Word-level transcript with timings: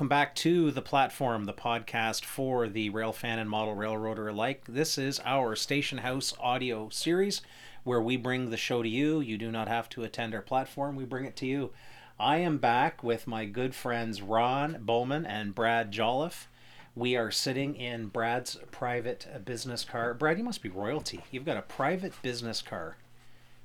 welcome 0.00 0.08
back 0.08 0.34
to 0.34 0.70
The 0.70 0.80
Platforum, 0.80 1.44
the 1.44 1.52
podcast 1.52 2.24
for 2.24 2.70
the 2.70 2.88
rail 2.88 3.12
fan 3.12 3.38
and 3.38 3.50
model 3.50 3.74
railroader 3.74 4.28
alike. 4.28 4.64
This 4.66 4.96
is 4.96 5.20
our 5.26 5.54
Station 5.54 5.98
House 5.98 6.32
audio 6.40 6.88
series 6.88 7.42
where 7.84 8.00
we 8.00 8.16
bring 8.16 8.48
the 8.48 8.56
show 8.56 8.82
to 8.82 8.88
you. 8.88 9.20
You 9.20 9.36
do 9.36 9.52
not 9.52 9.68
have 9.68 9.90
to 9.90 10.02
attend 10.02 10.34
our 10.34 10.40
platform, 10.40 10.96
we 10.96 11.04
bring 11.04 11.26
it 11.26 11.36
to 11.36 11.46
you. 11.46 11.72
I 12.18 12.38
am 12.38 12.56
back 12.56 13.04
with 13.04 13.26
my 13.26 13.44
good 13.44 13.74
friends 13.74 14.22
Ron 14.22 14.78
Bowman 14.80 15.26
and 15.26 15.54
Brad 15.54 15.92
Jolliffe. 15.92 16.48
We 16.96 17.14
are 17.14 17.30
sitting 17.30 17.76
in 17.76 18.06
Brad's 18.06 18.56
private 18.70 19.44
business 19.44 19.84
car. 19.84 20.14
Brad, 20.14 20.38
you 20.38 20.44
must 20.44 20.62
be 20.62 20.70
royalty. 20.70 21.24
You've 21.30 21.44
got 21.44 21.58
a 21.58 21.62
private 21.62 22.14
business 22.22 22.62
car. 22.62 22.96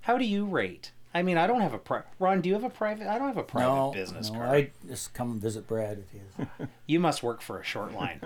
How 0.02 0.18
do 0.18 0.26
you 0.26 0.44
rate? 0.44 0.91
I 1.16 1.24
mean, 1.24 1.38
I 1.38 1.48
don't 1.48 1.62
have 1.62 1.74
a 1.74 1.78
private. 1.80 2.08
Ron. 2.20 2.42
Do 2.42 2.50
you 2.50 2.55
have 2.55 2.66
a 2.66 2.70
private? 2.70 3.08
I 3.08 3.18
don't 3.18 3.30
have 3.30 3.38
a 3.38 3.44
private 3.44 3.74
no, 3.74 3.92
business 3.92 4.30
no, 4.30 4.38
car. 4.40 4.48
I 4.54 4.72
just 4.86 5.14
come 5.14 5.32
and 5.32 5.41
visit 5.41 5.66
Brad 5.66 6.00
at 6.00 6.48
his. 6.48 6.68
You 6.88 7.00
must 7.00 7.24
work 7.24 7.41
for 7.41 7.60
a 7.60 7.64
short 7.64 7.94
line. 7.94 8.20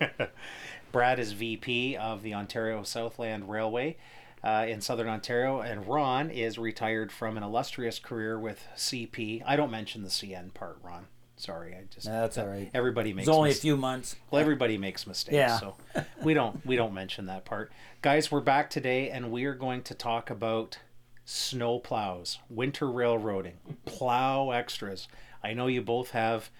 Brad 0.92 1.18
is 1.18 1.32
VP 1.32 1.96
of 1.96 2.22
the 2.22 2.34
Ontario 2.34 2.82
Southland 2.82 3.48
Railway 3.48 3.96
uh, 4.42 4.64
in 4.68 4.80
Southern 4.80 5.08
Ontario, 5.08 5.60
and 5.60 5.86
Ron 5.86 6.30
is 6.30 6.58
retired 6.58 7.12
from 7.12 7.36
an 7.36 7.42
illustrious 7.42 7.98
career 7.98 8.38
with 8.38 8.66
CP. 8.76 9.42
I 9.46 9.54
don't 9.56 9.70
mention 9.70 10.02
the 10.02 10.08
CN 10.08 10.52
part, 10.54 10.78
Ron. 10.82 11.06
Sorry, 11.36 11.74
I 11.74 11.82
just 11.92 12.06
That's 12.06 12.38
all 12.38 12.46
right. 12.46 12.70
everybody 12.72 13.12
makes 13.12 13.28
It's 13.28 13.36
only 13.36 13.50
mis- 13.50 13.58
a 13.58 13.62
few 13.62 13.76
months. 13.76 14.16
well, 14.30 14.40
everybody 14.40 14.78
makes 14.78 15.06
mistakes, 15.06 15.34
Yeah. 15.34 15.58
so 15.58 15.74
we 16.22 16.32
don't 16.32 16.64
we 16.64 16.76
don't 16.76 16.94
mention 16.94 17.26
that 17.26 17.44
part. 17.44 17.70
Guys, 18.02 18.30
we're 18.30 18.40
back 18.40 18.70
today, 18.70 19.10
and 19.10 19.30
we 19.32 19.44
are 19.44 19.54
going 19.54 19.82
to 19.82 19.94
talk 19.94 20.30
about 20.30 20.78
snow 21.24 21.78
plows, 21.78 22.38
winter 22.48 22.90
railroading, 22.90 23.54
plow 23.84 24.50
extras. 24.50 25.08
I 25.42 25.54
know 25.54 25.66
you 25.66 25.82
both 25.82 26.10
have 26.10 26.50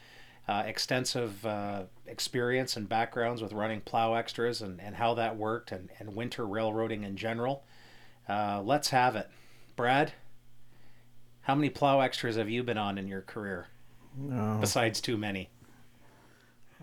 uh, 0.46 0.64
extensive 0.66 1.44
uh, 1.46 1.84
experience 2.06 2.76
and 2.76 2.88
backgrounds 2.88 3.40
with 3.42 3.52
running 3.52 3.80
plow 3.80 4.14
extras 4.14 4.62
and, 4.62 4.80
and 4.80 4.96
how 4.96 5.14
that 5.14 5.36
worked, 5.36 5.72
and, 5.72 5.90
and 5.98 6.14
winter 6.14 6.46
railroading 6.46 7.02
in 7.02 7.16
general. 7.16 7.64
Uh, 8.28 8.62
let's 8.62 8.90
have 8.90 9.16
it, 9.16 9.28
Brad. 9.76 10.12
How 11.42 11.54
many 11.54 11.70
plow 11.70 12.00
extras 12.00 12.36
have 12.36 12.48
you 12.48 12.62
been 12.62 12.78
on 12.78 12.96
in 12.96 13.06
your 13.06 13.20
career? 13.20 13.68
No. 14.16 14.58
Besides 14.60 15.00
too 15.00 15.16
many. 15.16 15.50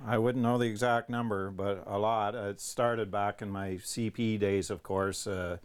I 0.05 0.17
wouldn't 0.17 0.43
know 0.43 0.57
the 0.57 0.65
exact 0.65 1.09
number, 1.09 1.51
but 1.51 1.83
a 1.85 1.97
lot. 1.97 2.33
It 2.35 2.59
started 2.59 3.11
back 3.11 3.41
in 3.41 3.49
my 3.49 3.73
CP 3.73 4.39
days, 4.39 4.69
of 4.69 4.81
course, 4.83 5.27
uh, 5.27 5.57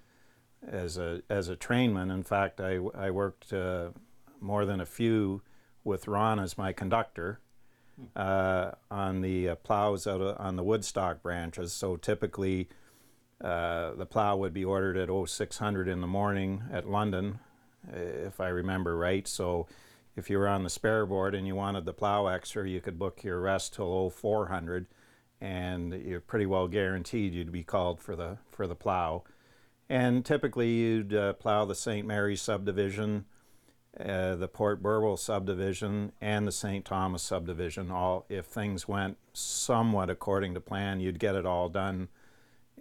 as 0.67 0.99
a 0.99 1.23
as 1.29 1.49
a 1.49 1.57
trainman. 1.57 2.11
In 2.11 2.23
fact, 2.23 2.61
I 2.61 2.79
I 2.95 3.11
worked 3.11 3.53
uh, 3.53 3.91
more 4.41 4.65
than 4.65 4.81
a 4.81 4.87
few 4.87 5.43
with 5.85 6.09
Ron 6.09 6.39
as 6.39 6.59
my 6.59 6.73
conductor 6.73 7.41
uh, 8.15 8.73
on 8.91 9.21
the 9.21 9.51
uh, 9.51 9.55
plows 9.57 10.07
out 10.07 10.21
of, 10.21 10.37
on 10.39 10.57
the 10.57 10.63
Woodstock 10.63 11.23
branches. 11.23 11.73
So 11.73 11.97
typically, 11.97 12.69
uh, 13.43 13.93
the 13.95 14.07
plow 14.07 14.37
would 14.37 14.53
be 14.53 14.65
ordered 14.65 14.97
at 14.97 15.09
0600 15.29 15.89
in 15.89 16.01
the 16.01 16.07
morning 16.07 16.65
at 16.73 16.89
London, 16.89 17.39
if 17.93 18.41
I 18.41 18.49
remember 18.49 18.97
right. 18.97 19.27
So 19.27 19.67
if 20.17 20.31
you 20.31 20.39
were 20.39 20.49
on 20.49 20.63
the 20.63 20.71
spare 20.71 21.07
board 21.07 21.35
and 21.35 21.47
you 21.47 21.55
wanted 21.55 21.85
the 21.85 21.93
plow 21.93 22.27
extra, 22.27 22.69
you 22.69 22.81
could 22.81 22.99
book 22.99 23.23
your 23.23 23.41
rest 23.41 23.75
till 23.75 24.11
0400 24.11 24.87
and 25.41 25.93
you're 25.93 26.21
pretty 26.21 26.47
well 26.47 26.67
guaranteed 26.67 27.35
you'd 27.35 27.53
be 27.53 27.63
called 27.63 28.01
for 28.01 28.17
the 28.17 28.39
for 28.51 28.67
the 28.67 28.75
plow. 28.75 29.23
And 29.89 30.25
typically 30.25 30.71
you'd 30.71 31.15
uh, 31.15 31.33
plow 31.35 31.65
the 31.65 31.75
St. 31.75 32.07
Mary's 32.07 32.43
subdivision, 32.43 33.25
uh, 33.99 34.35
the 34.35 34.49
Port 34.49 34.83
Burwell 34.83 35.17
subdivision, 35.17 36.13
and 36.21 36.47
the 36.47 36.53
St. 36.53 36.85
Thomas 36.85 37.23
subdivision. 37.23 37.91
All 37.91 38.27
if 38.29 38.47
things 38.47 38.89
went 38.89 39.17
somewhat 39.33 40.11
according 40.11 40.55
to 40.55 40.61
plan, 40.61 40.99
you'd 41.01 41.19
get 41.21 41.35
it 41.37 41.47
all 41.47 41.69
done 41.69 42.09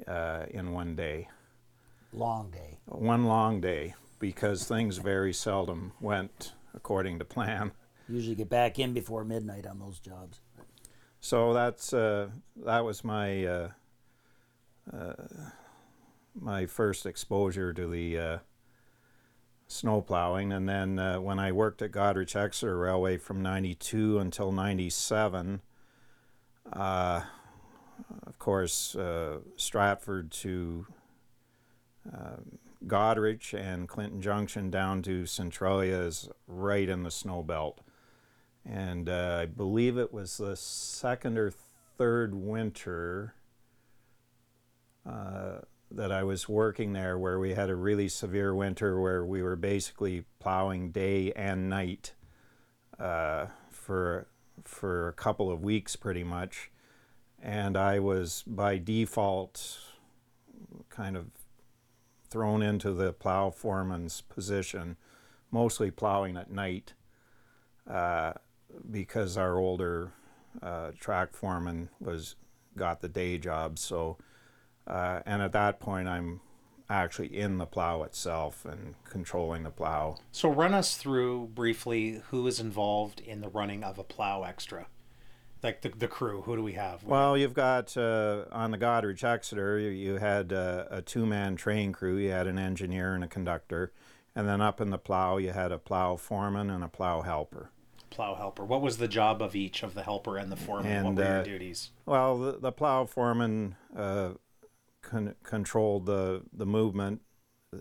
uh, 0.07 0.45
in 0.49 0.71
one 0.71 0.95
day 0.95 1.29
Long 2.11 2.49
day. 2.49 2.79
one 2.85 3.25
long 3.25 3.61
day 3.61 3.93
because 4.19 4.66
things 4.67 4.97
very 4.97 5.33
seldom 5.33 5.91
went 5.99 6.53
according 6.73 7.19
to 7.19 7.25
plan. 7.25 7.72
Usually 8.09 8.35
get 8.35 8.49
back 8.49 8.79
in 8.79 8.93
before 8.93 9.23
midnight 9.25 9.66
on 9.67 9.79
those 9.79 9.99
jobs. 9.99 10.39
So 11.19 11.53
that's 11.53 11.93
uh, 11.93 12.29
that 12.66 12.83
was 12.85 13.03
my 13.03 13.45
uh, 13.45 13.69
uh, 14.93 15.13
my 16.40 16.66
first 16.66 17.06
exposure 17.06 17.73
to 17.73 17.88
the 17.88 18.18
uh, 18.18 18.38
snow 19.68 20.01
plowing, 20.01 20.51
and 20.51 20.68
then 20.68 21.00
uh, 21.00 21.19
when 21.19 21.40
I 21.40 21.51
worked 21.51 21.81
at 21.81 21.91
Goderich 21.91 22.35
Exeter 22.35 22.78
Railway 22.78 23.18
from 23.18 23.41
'92 23.41 24.19
until 24.19 24.51
'97. 24.51 25.62
Uh, 26.73 27.22
of 28.25 28.38
course, 28.40 28.96
uh, 28.96 29.38
Stratford 29.56 30.31
to 30.31 30.85
Goderich 32.88 33.53
and 33.53 33.88
Clinton 33.88 34.22
Junction 34.22 34.69
down 34.69 35.02
to 35.03 35.25
Centralia 35.25 36.00
is 36.02 36.29
right 36.47 36.88
in 36.88 37.03
the 37.03 37.12
snow 37.12 37.44
belt. 37.44 37.81
And 38.66 39.09
uh, 39.09 39.40
I 39.41 39.46
believe 39.46 39.97
it 39.97 40.13
was 40.13 40.38
the 40.38 40.56
second 40.56 41.38
or 41.38 41.52
third 41.97 42.34
winter 42.34 43.35
uh, 43.35 43.44
that 45.95 46.11
I 46.11 46.23
was 46.23 46.50
working 46.50 46.94
there 46.94 47.17
where 47.17 47.39
we 47.39 47.53
had 47.53 47.69
a 47.69 47.75
really 47.75 48.09
severe 48.09 48.53
winter 48.53 49.00
where 49.00 49.25
we 49.25 49.41
were 49.41 49.56
basically 49.56 50.25
plowing 50.39 50.91
day 50.91 51.31
and 51.33 51.69
night 51.69 52.13
uh, 53.00 53.47
for, 53.69 54.28
for 54.63 55.07
a 55.07 55.13
couple 55.13 55.50
of 55.50 55.63
weeks 55.63 55.95
pretty 55.95 56.23
much. 56.23 56.69
And 57.41 57.78
I 57.78 58.00
was 58.00 58.44
by 58.45 58.78
default 58.78 59.79
kind 60.89 61.16
of 61.16 61.28
thrown 62.29 62.61
into 62.61 62.91
the 62.91 63.13
plow 63.13 63.50
foreman's 63.50 64.22
position, 64.22 64.97
mostly 65.51 65.91
plowing 65.91 66.35
at 66.35 66.51
night, 66.51 66.94
uh, 67.89 68.34
because 68.91 69.38
our 69.38 69.57
older 69.57 70.11
uh, 70.61 70.91
track 71.00 71.34
foreman 71.34 71.89
was 72.00 72.35
got 72.75 73.00
the 73.00 73.07
day 73.07 73.38
job. 73.38 73.79
So, 73.79 74.17
uh, 74.88 75.22
and 75.25 75.41
at 75.41 75.51
that 75.53 75.79
point, 75.79 76.07
I'm 76.07 76.41
actually 76.90 77.35
in 77.35 77.57
the 77.57 77.66
plow 77.66 78.03
itself 78.03 78.63
and 78.66 78.96
controlling 79.03 79.63
the 79.63 79.72
plow. 79.72 80.18
So 80.31 80.50
run 80.50 80.73
us 80.73 80.97
through 80.97 81.47
briefly 81.53 82.22
who 82.29 82.46
is 82.46 82.59
involved 82.59 83.19
in 83.19 83.41
the 83.41 83.50
running 83.50 83.84
of 83.84 83.97
a 83.97 84.03
plow 84.03 84.44
extra, 84.44 84.88
like 85.63 85.81
the, 85.81 85.90
the 85.90 86.07
crew. 86.07 86.41
Who 86.44 86.56
do 86.56 86.62
we 86.62 86.73
have? 86.73 87.03
Well, 87.03 87.35
you've 87.35 87.56
got 87.56 87.97
uh, 87.97 88.46
on 88.51 88.69
the 88.69 88.78
Goderich 88.78 89.23
Exeter, 89.23 89.79
you, 89.79 89.90
you 89.90 90.18
had 90.18 90.53
uh, 90.53 90.85
a 90.91 91.02
two 91.02 91.25
man 91.25 91.56
train 91.56 91.91
crew. 91.91 92.17
You 92.17 92.29
had 92.29 92.46
an 92.46 92.59
engineer 92.59 93.16
and 93.16 93.23
a 93.23 93.28
conductor. 93.28 93.91
And 94.35 94.47
then 94.47 94.62
up 94.62 94.79
in 94.81 94.90
the 94.91 94.97
plow, 94.97 95.38
you 95.38 95.52
had 95.52 95.72
a 95.72 95.79
plow 95.79 96.17
foreman 96.17 96.69
and 96.69 96.84
a 96.84 96.90
plow 96.90 97.22
helper. 97.22 97.72
plow 98.09 98.35
helper. 98.35 98.66
What 98.66 98.81
was 98.81 98.97
the 98.97 99.07
job 99.07 99.41
of 99.41 99.56
each 99.56 99.81
of 99.81 99.96
the 99.96 100.03
helper 100.03 100.38
and 100.38 100.52
the 100.52 100.57
foreman? 100.57 101.03
what 101.03 101.09
And, 101.09 101.17
were 101.17 101.23
your 101.23 101.40
uh, 101.40 101.44
duties? 101.44 101.91
Well, 102.06 102.38
the, 102.38 102.52
the 102.59 102.72
plow 102.72 103.06
foreman 103.06 103.75
uh, 103.96 104.31
con- 105.09 105.35
controlled 105.43 106.05
the, 106.05 106.43
the 106.52 106.66
movement, 106.66 107.22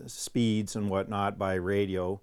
speeds, 0.07 0.75
and 0.75 0.89
whatnot 0.89 1.37
by 1.37 1.55
radio 1.55 2.21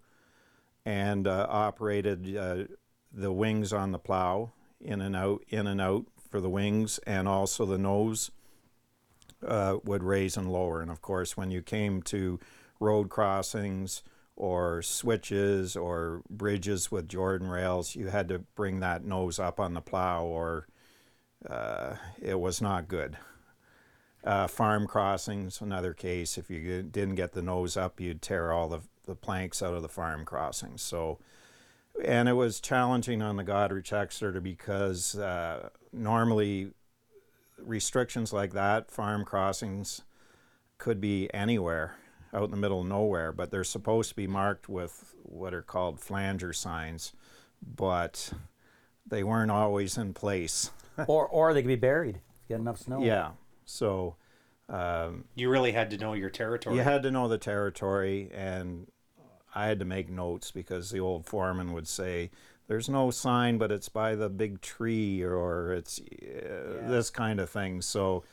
and 0.84 1.26
uh, 1.26 1.46
operated 1.49 2.37
uh, 2.37 2.64
the 3.12 3.32
wings 3.32 3.72
on 3.72 3.93
the 3.93 3.99
plow 3.99 4.52
in 4.81 5.00
and 5.00 5.14
out, 5.14 5.44
in 5.49 5.66
and 5.66 5.81
out 5.81 6.06
for 6.28 6.40
the 6.40 6.49
wings, 6.49 6.99
and 7.06 7.28
also 7.28 7.66
the 7.66 7.78
nose 7.78 8.31
uh, 9.46 9.76
would 9.84 10.02
raise 10.02 10.37
and 10.37 10.50
lower. 10.50 10.81
And 10.81 10.90
of 10.90 11.00
course, 11.02 11.37
when 11.37 11.50
you 11.50 11.62
came 11.62 12.02
to 12.02 12.40
road 12.81 13.10
crossings 13.10 14.02
or 14.34 14.82
switches 14.82 15.76
or 15.76 16.22
bridges 16.28 16.90
with 16.90 17.08
Jordan 17.08 17.48
rails, 17.48 17.94
you 17.94 18.08
had 18.08 18.28
to 18.28 18.40
bring 18.56 18.81
that 18.81 19.05
nose 19.05 19.38
up 19.38 19.60
on 19.60 19.75
the 19.75 19.81
plow, 19.81 20.25
or 20.25 20.66
uh, 21.48 21.94
it 22.20 22.40
was 22.40 22.60
not 22.60 22.88
good. 22.88 23.16
Uh, 24.24 24.46
farm 24.46 24.86
crossings, 24.86 25.60
another 25.60 25.92
case. 25.92 26.38
If 26.38 26.48
you 26.48 26.82
didn't 26.82 27.16
get 27.16 27.32
the 27.32 27.42
nose 27.42 27.76
up, 27.76 28.00
you'd 28.00 28.22
tear 28.22 28.52
all 28.52 28.69
the, 28.69 28.80
the 29.04 29.16
planks 29.16 29.62
out 29.62 29.74
of 29.74 29.82
the 29.82 29.88
farm 29.88 30.24
crossings. 30.24 30.80
So, 30.80 31.19
and 32.04 32.28
it 32.28 32.34
was 32.34 32.60
challenging 32.60 33.20
on 33.20 33.36
the 33.36 33.42
Goderich 33.42 33.92
Exeter 33.92 34.40
because 34.40 35.19
uh, 35.19 35.70
normally 35.92 36.70
restrictions 37.58 38.32
like 38.32 38.52
that, 38.52 38.90
farm 38.90 39.24
crossings, 39.24 40.02
could 40.78 41.00
be 41.00 41.32
anywhere 41.34 41.96
out 42.34 42.44
in 42.44 42.50
the 42.50 42.56
middle 42.56 42.80
of 42.80 42.86
nowhere, 42.86 43.32
but 43.32 43.50
they're 43.50 43.64
supposed 43.64 44.10
to 44.10 44.16
be 44.16 44.26
marked 44.26 44.69
with 44.69 45.14
what 45.22 45.52
are 45.52 45.62
called 45.62 46.00
flanger 46.00 46.52
signs, 46.52 47.12
but 47.60 48.32
they 49.06 49.22
weren't 49.22 49.50
always 49.50 49.98
in 49.98 50.14
place. 50.14 50.70
or 51.06 51.26
or 51.26 51.54
they 51.54 51.62
could 51.62 51.69
be 51.69 51.76
buried. 51.76 52.16
if 52.16 52.48
you 52.48 52.56
Get 52.56 52.60
enough 52.60 52.78
snow. 52.78 53.02
Yeah. 53.02 53.30
So 53.72 54.16
um, 54.69 55.24
You 55.34 55.48
really 55.48 55.72
had 55.72 55.90
to 55.90 55.96
know 55.96 56.12
your 56.12 56.30
territory. 56.30 56.76
you 56.76 56.82
had 56.82 57.02
to 57.02 57.10
know 57.10 57.26
the 57.28 57.38
territory, 57.38 58.30
and 58.34 58.86
I 59.54 59.66
had 59.66 59.78
to 59.78 59.84
make 59.84 60.10
notes 60.10 60.50
because 60.50 60.90
the 60.90 61.00
old 61.00 61.26
foreman 61.26 61.72
would 61.72 61.88
say, 61.88 62.30
"There's 62.69 62.88
no 62.88 63.10
sign, 63.10 63.58
but 63.58 63.72
it's 63.72 63.88
by 63.88 64.14
the 64.14 64.28
big 64.28 64.60
tree, 64.60 65.22
or 65.22 65.72
it's 65.72 66.00
uh, 66.00 66.86
this 66.88 67.10
kind 67.10 67.40
of 67.40 67.48
thing." 67.50 67.80
So 67.82 68.24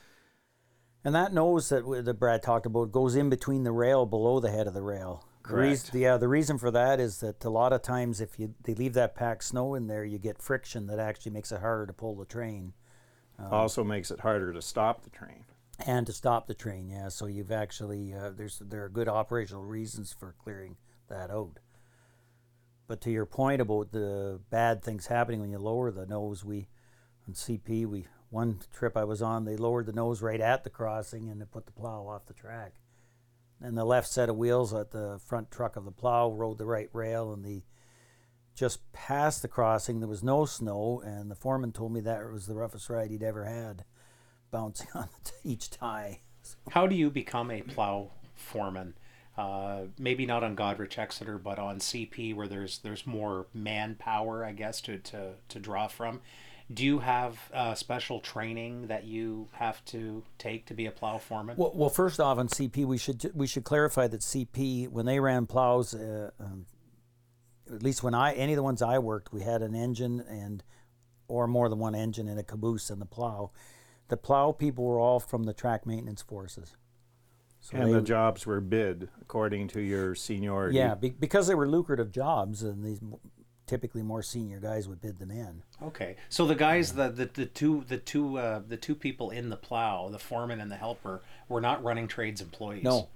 And 1.03 1.15
that 1.15 1.33
nose 1.33 1.69
that, 1.69 1.85
that 2.05 2.19
Brad 2.19 2.43
talked 2.43 2.65
about 2.65 2.91
goes 2.91 3.15
in 3.15 3.29
between 3.29 3.63
the 3.63 3.71
rail 3.71 4.05
below 4.05 4.39
the 4.39 4.51
head 4.51 4.67
of 4.67 4.73
the 4.73 4.83
rail. 4.83 5.25
The 5.47 5.55
reas- 5.55 5.91
yeah, 5.93 6.17
the 6.17 6.27
reason 6.27 6.57
for 6.57 6.69
that 6.71 6.99
is 6.99 7.21
that 7.21 7.43
a 7.43 7.49
lot 7.49 7.73
of 7.73 7.81
times 7.81 8.21
if 8.21 8.37
you 8.37 8.53
they 8.63 8.75
leave 8.75 8.93
that 8.93 9.15
packed 9.15 9.45
snow 9.45 9.73
in 9.73 9.87
there, 9.87 10.03
you 10.03 10.19
get 10.19 10.41
friction 10.41 10.87
that 10.87 10.99
actually 10.99 11.31
makes 11.31 11.51
it 11.51 11.61
harder 11.61 11.87
to 11.87 11.93
pull 11.93 12.15
the 12.15 12.25
train 12.25 12.73
also 13.51 13.83
makes 13.83 14.11
it 14.11 14.19
harder 14.21 14.53
to 14.53 14.61
stop 14.61 15.03
the 15.03 15.09
train. 15.09 15.45
and 15.85 16.05
to 16.07 16.13
stop 16.13 16.47
the 16.47 16.53
train. 16.53 16.89
Yeah, 16.89 17.09
so 17.09 17.25
you've 17.25 17.51
actually 17.51 18.13
uh, 18.13 18.31
there's 18.35 18.59
there 18.59 18.83
are 18.85 18.89
good 18.89 19.07
operational 19.07 19.63
reasons 19.63 20.11
for 20.17 20.35
clearing 20.43 20.77
that 21.07 21.29
out. 21.31 21.59
But 22.87 23.01
to 23.01 23.11
your 23.11 23.25
point 23.25 23.61
about 23.61 23.91
the 23.91 24.39
bad 24.49 24.83
things 24.83 25.07
happening 25.07 25.39
when 25.41 25.51
you 25.51 25.59
lower 25.59 25.91
the 25.91 26.05
nose, 26.05 26.43
we 26.43 26.67
on 27.27 27.33
CP 27.33 27.85
we 27.85 28.07
one 28.29 28.59
trip 28.73 28.95
I 28.97 29.03
was 29.05 29.21
on 29.21 29.45
they 29.45 29.55
lowered 29.55 29.85
the 29.85 29.93
nose 29.93 30.21
right 30.21 30.41
at 30.41 30.63
the 30.63 30.69
crossing 30.69 31.29
and 31.29 31.39
they 31.41 31.45
put 31.45 31.65
the 31.65 31.71
plow 31.71 32.07
off 32.07 32.25
the 32.25 32.33
track. 32.33 32.75
And 33.61 33.77
the 33.77 33.85
left 33.85 34.07
set 34.07 34.29
of 34.29 34.37
wheels 34.37 34.73
at 34.73 34.91
the 34.91 35.19
front 35.25 35.51
truck 35.51 35.75
of 35.75 35.85
the 35.85 35.91
plow 35.91 36.31
rode 36.31 36.57
the 36.57 36.65
right 36.65 36.89
rail 36.93 37.33
and 37.33 37.43
the 37.43 37.63
just 38.59 38.91
past 38.91 39.41
the 39.41 39.47
crossing 39.47 40.01
there 40.01 40.09
was 40.09 40.21
no 40.21 40.43
snow 40.43 41.01
and 41.05 41.31
the 41.31 41.35
foreman 41.35 41.71
told 41.71 41.93
me 41.93 42.01
that 42.01 42.21
it 42.21 42.31
was 42.31 42.45
the 42.45 42.55
roughest 42.55 42.89
ride 42.89 43.09
he'd 43.09 43.23
ever 43.23 43.45
had 43.45 43.85
bouncing 44.51 44.87
on 44.95 45.07
each 45.43 45.69
tie. 45.69 46.19
How 46.71 46.85
do 46.85 46.95
you 46.95 47.09
become 47.09 47.51
a 47.51 47.61
plow 47.61 48.11
foreman? 48.35 48.95
Uh, 49.37 49.83
maybe 49.97 50.25
not 50.25 50.43
on 50.43 50.55
Goderich 50.55 50.97
Exeter, 50.97 51.37
but 51.37 51.57
on 51.57 51.79
CP 51.79 52.35
where 52.35 52.47
there's 52.47 52.79
there's 52.79 53.07
more 53.07 53.45
manpower, 53.53 54.43
I 54.43 54.51
guess, 54.51 54.81
to, 54.81 54.97
to, 54.97 55.35
to 55.47 55.59
draw 55.59 55.87
from. 55.87 56.19
Do 56.71 56.83
you 56.83 56.99
have 56.99 57.39
uh, 57.53 57.73
special 57.75 58.19
training 58.19 58.87
that 58.87 59.05
you 59.05 59.47
have 59.53 59.83
to 59.85 60.23
take 60.37 60.65
to 60.65 60.73
be 60.73 60.85
a 60.85 60.91
plow 60.91 61.17
foreman? 61.17 61.55
Well, 61.57 61.71
well, 61.73 61.89
first 61.89 62.19
off, 62.19 62.37
on 62.37 62.49
CP, 62.49 62.85
we 62.85 62.97
should 62.97 63.31
we 63.33 63.47
should 63.47 63.63
clarify 63.63 64.07
that 64.07 64.19
CP 64.19 64.89
when 64.89 65.05
they 65.05 65.19
ran 65.19 65.45
plows, 65.45 65.93
uh, 65.93 66.31
um, 66.39 66.65
at 67.73 67.83
least 67.83 68.03
when 68.03 68.13
I 68.13 68.33
any 68.33 68.53
of 68.53 68.57
the 68.57 68.63
ones 68.63 68.81
I 68.81 68.99
worked, 68.99 69.33
we 69.33 69.41
had 69.41 69.61
an 69.61 69.75
engine 69.75 70.19
and 70.27 70.63
or 71.27 71.47
more 71.47 71.69
than 71.69 71.79
one 71.79 71.95
engine 71.95 72.27
and 72.27 72.39
a 72.39 72.43
caboose 72.43 72.89
in 72.89 72.99
the 72.99 73.05
plow. 73.05 73.51
The 74.07 74.17
plow 74.17 74.51
people 74.51 74.83
were 74.85 74.99
all 74.99 75.19
from 75.19 75.43
the 75.43 75.53
track 75.53 75.85
maintenance 75.85 76.21
forces. 76.21 76.75
So 77.59 77.77
and 77.77 77.89
they- 77.89 77.93
the 77.93 78.01
jobs 78.01 78.45
were 78.45 78.61
bid 78.61 79.09
according 79.21 79.67
to 79.69 79.81
your 79.81 80.15
seniority. 80.15 80.77
yeah, 80.77 80.95
be, 80.95 81.09
because 81.09 81.47
they 81.47 81.55
were 81.55 81.67
lucrative 81.67 82.11
jobs, 82.11 82.63
and 82.63 82.83
these 82.83 82.99
typically 83.67 84.01
more 84.01 84.23
senior 84.23 84.59
guys 84.59 84.87
would 84.87 84.99
bid 85.01 85.19
them 85.19 85.29
in. 85.29 85.61
Okay, 85.83 86.15
so 86.29 86.47
the 86.47 86.55
guys, 86.55 86.93
the 86.93 87.09
the, 87.09 87.25
the 87.25 87.45
two 87.45 87.83
the 87.87 87.97
two 87.97 88.37
uh, 88.39 88.61
the 88.67 88.77
two 88.77 88.95
people 88.95 89.29
in 89.29 89.49
the 89.49 89.57
plow, 89.57 90.09
the 90.09 90.17
foreman 90.17 90.59
and 90.59 90.71
the 90.71 90.75
helper, 90.77 91.21
were 91.47 91.61
not 91.61 91.83
running 91.83 92.07
trades 92.07 92.41
employees. 92.41 92.83
No, 92.83 93.09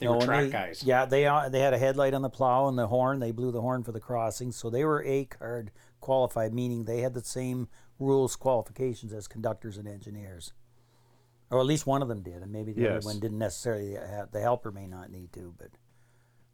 they 0.00 0.06
No, 0.06 0.14
were 0.14 0.24
track 0.24 0.44
they- 0.46 0.50
guys. 0.50 0.82
Yeah, 0.82 1.04
they 1.04 1.26
are. 1.26 1.48
They 1.50 1.60
had 1.60 1.74
a 1.74 1.78
headlight 1.78 2.14
on 2.14 2.22
the 2.22 2.30
plow 2.30 2.66
and 2.68 2.76
the 2.78 2.88
horn. 2.88 3.20
They 3.20 3.30
blew 3.32 3.52
the 3.52 3.60
horn 3.60 3.82
for 3.84 3.92
the 3.92 4.00
crossing, 4.00 4.50
so 4.50 4.68
they 4.70 4.84
were 4.84 5.04
A 5.04 5.26
card 5.26 5.70
qualified, 6.00 6.52
meaning 6.54 6.84
they 6.84 7.02
had 7.02 7.14
the 7.14 7.22
same 7.22 7.68
rules 7.98 8.34
qualifications 8.34 9.12
as 9.12 9.28
conductors 9.28 9.76
and 9.76 9.86
engineers, 9.86 10.52
or 11.50 11.60
at 11.60 11.66
least 11.66 11.86
one 11.86 12.00
of 12.00 12.08
them 12.08 12.22
did, 12.22 12.42
and 12.42 12.50
maybe 12.50 12.72
the 12.72 12.80
Yes. 12.82 13.04
other 13.04 13.06
one 13.06 13.20
didn't 13.20 13.38
necessarily. 13.38 13.96
Uh, 13.98 14.06
Have, 14.06 14.30
the 14.32 14.40
helper 14.40 14.72
may 14.72 14.86
not 14.86 15.10
need 15.10 15.32
to, 15.34 15.54
but 15.58 15.68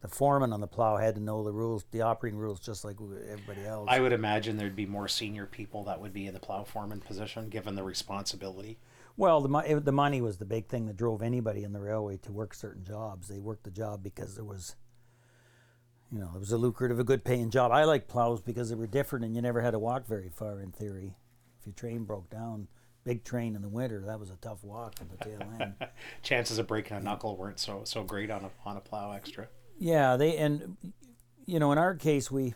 the 0.01 0.09
foreman 0.09 0.53
on 0.53 0.61
the 0.61 0.67
plow 0.67 0.97
had 0.97 1.15
to 1.15 1.21
know 1.21 1.45
the 1.45 1.53
rules, 1.53 1.85
the 1.93 2.03
operating 2.03 2.39
rules, 2.39 2.59
just 2.59 2.85
like 2.85 2.97
everybody 3.01 3.65
else. 3.65 3.87
I 3.91 4.01
would 4.01 4.13
imagine 4.13 4.57
there'd 4.57 4.75
be 4.77 4.87
more 4.87 5.07
senior 5.09 5.47
people 5.47 5.85
that 5.85 6.01
would 6.01 6.13
be 6.13 6.27
in 6.27 6.35
the 6.35 6.41
plow 6.41 6.65
foreman 6.65 7.01
position, 7.01 7.49
given 7.49 7.77
the 7.77 7.85
responsibility. 7.85 8.79
Well, 9.17 9.41
the, 9.41 9.49
mo- 9.49 9.81
the 9.81 9.93
money 9.93 10.21
was 10.21 10.37
the 10.37 10.45
big 10.45 10.69
thing 10.69 10.87
that 10.87 10.97
drove 10.97 11.23
anybody 11.23 11.63
in 11.65 11.73
the 11.73 11.81
railway 11.81 12.19
to 12.19 12.33
work 12.33 12.53
certain 12.53 12.85
jobs. 12.85 13.29
They 13.29 13.39
worked 13.39 13.65
the 13.65 13.71
job 13.71 14.03
because 14.03 14.35
there 14.35 14.45
was, 14.45 14.77
you 16.13 16.19
know, 16.19 16.31
it 16.35 16.39
was 16.39 16.53
a 16.53 16.59
lucrative, 16.59 16.99
a 16.99 17.05
good 17.05 17.25
paying 17.25 17.51
job. 17.51 17.73
I 17.73 17.85
like 17.85 18.09
plows 18.09 18.43
because 18.43 18.69
they 18.69 18.75
were 18.75 18.87
different 18.87 19.25
and 19.25 19.35
you 19.35 19.41
never 19.41 19.63
had 19.63 19.71
to 19.71 19.79
walk 19.79 20.07
very 20.07 20.29
far 20.29 20.61
in 20.61 20.71
theory. 20.71 21.17
If 21.59 21.67
your 21.67 21.73
train 21.75 22.05
broke 22.05 22.29
down, 22.29 22.69
big 23.05 23.25
train 23.25 23.57
in 23.57 23.63
the 23.63 23.69
winter, 23.69 24.03
that 24.07 24.21
was 24.21 24.29
a 24.29 24.37
tough 24.37 24.63
walk 24.63 24.97
at 25.01 25.09
the 25.11 25.25
tail 25.25 25.41
end. 25.61 25.75
Chances 26.23 26.59
of 26.59 26.67
breaking 26.67 26.99
a 26.99 27.01
knuckle 27.01 27.37
weren't 27.37 27.59
so 27.59 27.83
so 27.85 28.03
great 28.03 28.31
on 28.31 28.45
a 28.45 28.51
on 28.69 28.77
a 28.77 28.81
plow 28.81 29.13
extra. 29.13 29.49
Yeah, 29.79 30.17
they 30.17 30.37
and 30.37 30.77
you 31.47 31.59
know 31.59 31.73
in 31.73 31.79
our 31.79 31.95
case 31.95 32.31
we 32.31 32.55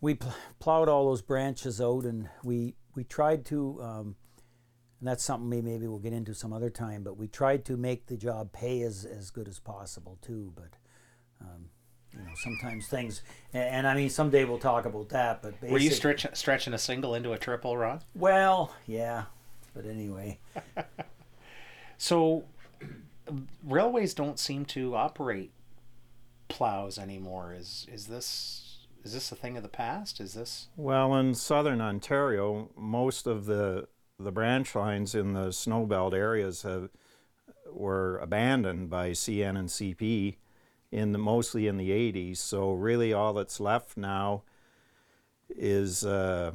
we 0.00 0.14
pl- 0.14 0.34
plowed 0.58 0.88
all 0.88 1.06
those 1.06 1.20
branches 1.20 1.80
out 1.80 2.04
and 2.04 2.28
we 2.42 2.74
we 2.94 3.04
tried 3.04 3.44
to 3.46 3.82
um, 3.82 4.16
and 5.00 5.08
that's 5.08 5.24
something 5.24 5.48
we 5.50 5.60
maybe 5.62 5.86
we'll 5.86 5.98
get 5.98 6.12
into 6.12 6.34
some 6.34 6.52
other 6.52 6.70
time. 6.70 7.02
But 7.02 7.16
we 7.16 7.26
tried 7.26 7.64
to 7.66 7.76
make 7.76 8.06
the 8.06 8.16
job 8.16 8.52
pay 8.52 8.82
as 8.82 9.04
as 9.04 9.30
good 9.30 9.48
as 9.48 9.58
possible 9.58 10.18
too. 10.22 10.52
But 10.54 10.70
um, 11.40 11.66
you 12.12 12.18
know 12.20 12.32
sometimes 12.42 12.86
things 12.88 13.22
and, 13.54 13.62
and 13.64 13.86
I 13.86 13.94
mean 13.94 14.10
someday 14.10 14.44
we'll 14.44 14.58
talk 14.58 14.84
about 14.84 15.08
that. 15.10 15.42
But 15.42 15.60
Were 15.62 15.78
you 15.78 15.90
basic- 15.90 15.96
stretch, 15.96 16.26
stretching 16.36 16.74
a 16.74 16.78
single 16.78 17.14
into 17.14 17.32
a 17.32 17.38
triple, 17.38 17.76
Ron? 17.76 18.00
Well, 18.14 18.74
yeah. 18.86 19.24
But 19.74 19.86
anyway, 19.86 20.38
So, 21.98 22.44
railways 23.62 24.14
don't 24.14 24.38
seem 24.38 24.64
to 24.66 24.96
operate 24.96 25.52
plows 26.48 26.98
anymore. 26.98 27.54
Is 27.56 27.86
is 27.92 28.06
this 28.06 28.78
is 29.04 29.12
this 29.12 29.30
a 29.30 29.36
thing 29.36 29.56
of 29.58 29.62
the 29.62 29.68
past? 29.68 30.18
Is 30.18 30.32
this 30.34 30.68
Well, 30.76 31.14
in 31.16 31.34
southern 31.34 31.80
Ontario, 31.82 32.70
most 32.74 33.26
of 33.26 33.44
the 33.44 33.86
the 34.22 34.32
branch 34.32 34.74
lines 34.74 35.14
in 35.14 35.32
the 35.32 35.48
snowbelt 35.48 36.12
areas 36.12 36.62
have 36.62 36.90
were 37.72 38.18
abandoned 38.18 38.90
by 38.90 39.10
CN 39.10 39.58
and 39.58 39.68
CP 39.68 40.36
in 40.90 41.12
the, 41.12 41.18
mostly 41.18 41.66
in 41.66 41.76
the 41.76 41.90
80s. 41.90 42.38
So 42.38 42.72
really, 42.72 43.12
all 43.12 43.32
that's 43.32 43.60
left 43.60 43.96
now 43.96 44.42
is 45.48 46.04
uh, 46.04 46.52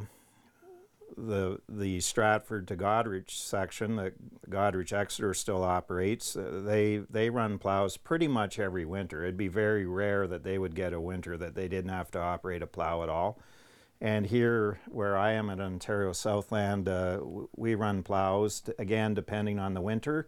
the 1.17 1.60
the 1.69 2.00
Stratford 2.00 2.67
to 2.67 2.75
Goderich 2.75 3.29
section 3.29 3.95
that 3.95 4.13
Goderich 4.50 4.93
Exeter 4.93 5.34
still 5.34 5.63
operates. 5.63 6.36
Uh, 6.36 6.62
they 6.65 6.98
they 7.10 7.29
run 7.29 7.57
plows 7.57 7.98
pretty 7.98 8.27
much 8.27 8.60
every 8.60 8.86
winter. 8.86 9.24
It'd 9.24 9.38
be 9.38 9.48
very 9.48 9.86
rare 9.86 10.27
that 10.27 10.43
they 10.43 10.57
would 10.57 10.75
get 10.75 10.93
a 10.93 11.00
winter 11.00 11.38
that 11.38 11.55
they 11.55 11.67
didn't 11.67 11.91
have 11.91 12.12
to 12.12 12.19
operate 12.19 12.62
a 12.62 12.67
plow 12.67 13.03
at 13.03 13.10
all. 13.10 13.39
And 14.01 14.25
here, 14.25 14.79
where 14.87 15.17
I 15.17 15.31
am 15.31 15.49
at 15.49 15.59
Ontario 15.59 16.11
Southland, 16.11 16.89
uh, 16.89 17.21
we 17.55 17.75
run 17.75 18.03
plows 18.03 18.61
t- 18.61 18.73
again 18.77 19.13
depending 19.13 19.57
on 19.57 19.73
the 19.73 19.81
winter. 19.81 20.27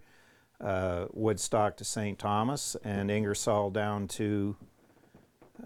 Uh, 0.59 1.05
Woodstock 1.11 1.77
to 1.77 1.83
St. 1.83 2.17
Thomas 2.17 2.75
and 2.83 3.11
Ingersoll 3.11 3.69
down 3.69 4.07
to 4.09 4.55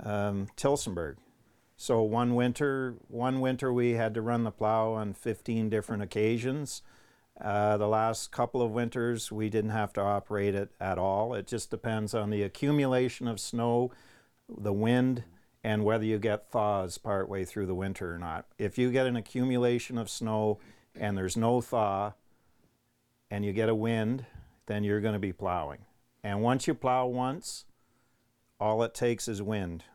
um, 0.04 0.48
Tillsonburg. 0.58 1.18
So 1.78 2.02
one 2.02 2.36
winter, 2.36 2.96
one 3.08 3.40
winter 3.40 3.72
we 3.72 3.94
had 3.94 4.14
to 4.16 4.22
run 4.22 4.44
the 4.44 4.52
plow 4.52 4.94
on 4.94 5.14
15 5.14 5.70
different 5.70 6.04
occasions. 6.04 6.82
Uh, 7.40 7.78
the 7.78 7.88
last 7.88 8.32
couple 8.32 8.62
of 8.62 8.72
winters 8.72 9.32
we 9.32 9.50
didn't 9.50 9.72
have 9.72 9.94
to 9.94 10.02
operate 10.02 10.54
it 10.54 10.70
at 10.80 10.98
all. 10.98 11.34
It 11.34 11.48
just 11.48 11.72
depends 11.72 12.14
on 12.14 12.30
the 12.30 12.44
accumulation 12.44 13.28
of 13.28 13.40
snow, 13.40 13.92
the 14.48 14.74
wind, 14.74 15.24
and 15.64 15.84
whether 15.84 16.06
you 16.06 16.18
get 16.18 16.50
thaws 16.50 16.98
partway 16.98 17.46
through 17.46 17.68
the 17.68 17.76
winter 17.76 18.14
or 18.14 18.18
not. 18.18 18.46
If 18.58 18.78
you 18.78 18.92
get 18.92 19.06
an 19.08 19.16
accumulation 19.16 19.98
of 19.98 20.10
snow 20.10 20.60
and 20.96 21.18
there's 21.18 21.38
no 21.38 21.62
thaw, 21.62 22.14
and 23.30 23.46
you 23.46 23.54
get 23.54 23.70
a 23.70 23.76
wind, 23.76 24.26
then 24.66 24.84
you're 24.84 25.00
going 25.00 25.14
to 25.14 25.20
be 25.20 25.32
plowing. 25.32 25.80
And 26.24 26.42
once 26.42 26.68
you 26.68 26.74
plow 26.74 27.08
once, 27.08 27.66
all 28.60 28.84
it 28.84 28.94
takes 28.94 29.28
is 29.28 29.42
wind, 29.42 29.86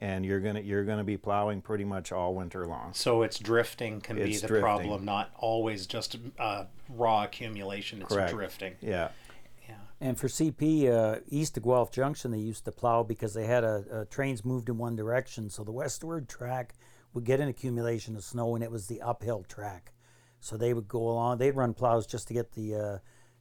and 0.00 0.26
you're 0.26 0.40
gonna 0.40 0.60
you're 0.60 0.84
gonna 0.84 1.04
be 1.04 1.16
plowing 1.16 1.60
pretty 1.60 1.84
much 1.84 2.10
all 2.10 2.34
winter 2.34 2.66
long. 2.66 2.92
so? 2.92 3.22
It's 3.22 3.38
drifting 3.38 4.00
can 4.00 4.16
be 4.16 4.36
the 4.36 4.46
drifting. 4.46 4.60
problem, 4.60 5.04
not 5.04 5.30
always 5.36 5.86
just 5.86 6.16
uh, 6.38 6.64
raw 6.88 7.24
accumulation. 7.24 8.02
It's 8.02 8.12
Correct. 8.12 8.32
drifting. 8.32 8.74
Yeah. 8.80 9.10
And 10.00 10.18
for 10.18 10.28
CP, 10.28 10.90
uh, 10.90 11.20
east 11.28 11.56
of 11.56 11.64
Guelph 11.64 11.90
Junction, 11.90 12.30
they 12.30 12.38
used 12.38 12.64
to 12.66 12.72
plow 12.72 13.02
because 13.02 13.34
they 13.34 13.46
had 13.46 13.64
a, 13.64 13.84
a 13.90 14.04
trains 14.04 14.44
moved 14.44 14.68
in 14.68 14.78
one 14.78 14.94
direction. 14.94 15.50
So 15.50 15.64
the 15.64 15.72
westward 15.72 16.28
track 16.28 16.74
would 17.12 17.24
get 17.24 17.40
an 17.40 17.48
accumulation 17.48 18.14
of 18.14 18.22
snow, 18.22 18.54
and 18.54 18.62
it 18.62 18.70
was 18.70 18.86
the 18.86 19.02
uphill 19.02 19.44
track. 19.48 19.92
So 20.40 20.56
they 20.56 20.72
would 20.72 20.86
go 20.86 21.08
along. 21.08 21.38
They'd 21.38 21.56
run 21.56 21.74
plows 21.74 22.06
just 22.06 22.28
to 22.28 22.34
get 22.34 22.52
the 22.52 22.74
uh, 22.74 22.98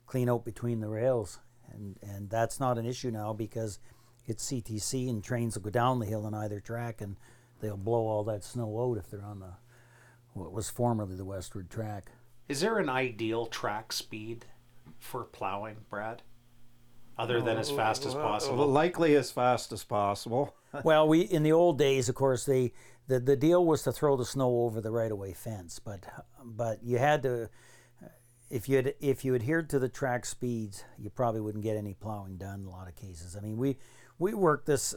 clean 0.07 0.29
out 0.29 0.45
between 0.45 0.79
the 0.79 0.89
rails, 0.89 1.39
and 1.71 1.97
and 2.01 2.27
that's 2.29 2.59
not 2.59 2.79
an 2.79 2.87
issue 2.87 3.11
now 3.11 3.33
because 3.33 3.79
it's 4.25 4.51
CTC 4.51 5.09
and 5.09 5.23
trains 5.23 5.55
will 5.55 5.63
go 5.63 5.69
down 5.69 5.99
the 5.99 6.07
hill 6.07 6.25
on 6.25 6.33
either 6.33 6.59
track, 6.59 7.01
and 7.01 7.17
they'll 7.61 7.77
blow 7.77 8.07
all 8.07 8.23
that 8.23 8.43
snow 8.43 8.81
out 8.81 8.97
if 8.97 9.11
they're 9.11 9.23
on 9.23 9.39
the 9.39 9.53
what 10.33 10.51
was 10.51 10.71
formerly 10.71 11.15
the 11.15 11.25
westward 11.25 11.69
track. 11.69 12.11
Is 12.47 12.61
there 12.61 12.79
an 12.79 12.89
ideal 12.89 13.45
track 13.45 13.91
speed 13.91 14.45
for 14.99 15.23
plowing, 15.23 15.77
Brad? 15.89 16.23
Other 17.19 17.41
than 17.41 17.57
as 17.57 17.71
fast 17.71 18.05
as 18.05 18.13
Well, 18.13 18.23
possible. 18.23 18.67
likely 18.67 19.15
as 19.15 19.31
fast 19.31 19.71
as 19.71 19.83
possible. 19.83 20.55
Well, 20.83 21.07
we 21.07 21.21
in 21.21 21.41
the 21.43 21.53
old 21.53 21.79
days, 21.79 22.07
of 22.09 22.15
course, 22.15 22.45
they 22.45 22.73
the, 23.07 23.19
the 23.19 23.35
deal 23.37 23.65
was 23.65 23.83
to 23.83 23.91
throw 23.91 24.15
the 24.15 24.25
snow 24.25 24.61
over 24.61 24.79
the 24.81 24.91
right 24.91 25.11
of 25.11 25.17
way 25.17 25.33
fence, 25.33 25.79
but 25.79 26.05
but 26.43 26.83
you 26.83 26.97
had 26.99 27.23
to 27.23 27.49
if 28.49 28.69
you 28.69 28.75
had 28.75 28.93
if 28.99 29.25
you 29.25 29.33
adhered 29.33 29.69
to 29.71 29.79
the 29.79 29.89
track 29.89 30.25
speeds, 30.25 30.83
you 30.99 31.09
probably 31.09 31.41
wouldn't 31.41 31.63
get 31.63 31.77
any 31.77 31.93
plowing 31.93 32.37
done 32.37 32.59
in 32.61 32.65
a 32.67 32.69
lot 32.69 32.87
of 32.87 32.95
cases. 32.95 33.35
I 33.35 33.39
mean, 33.39 33.57
we 33.57 33.77
we 34.19 34.33
worked 34.33 34.67
this 34.67 34.93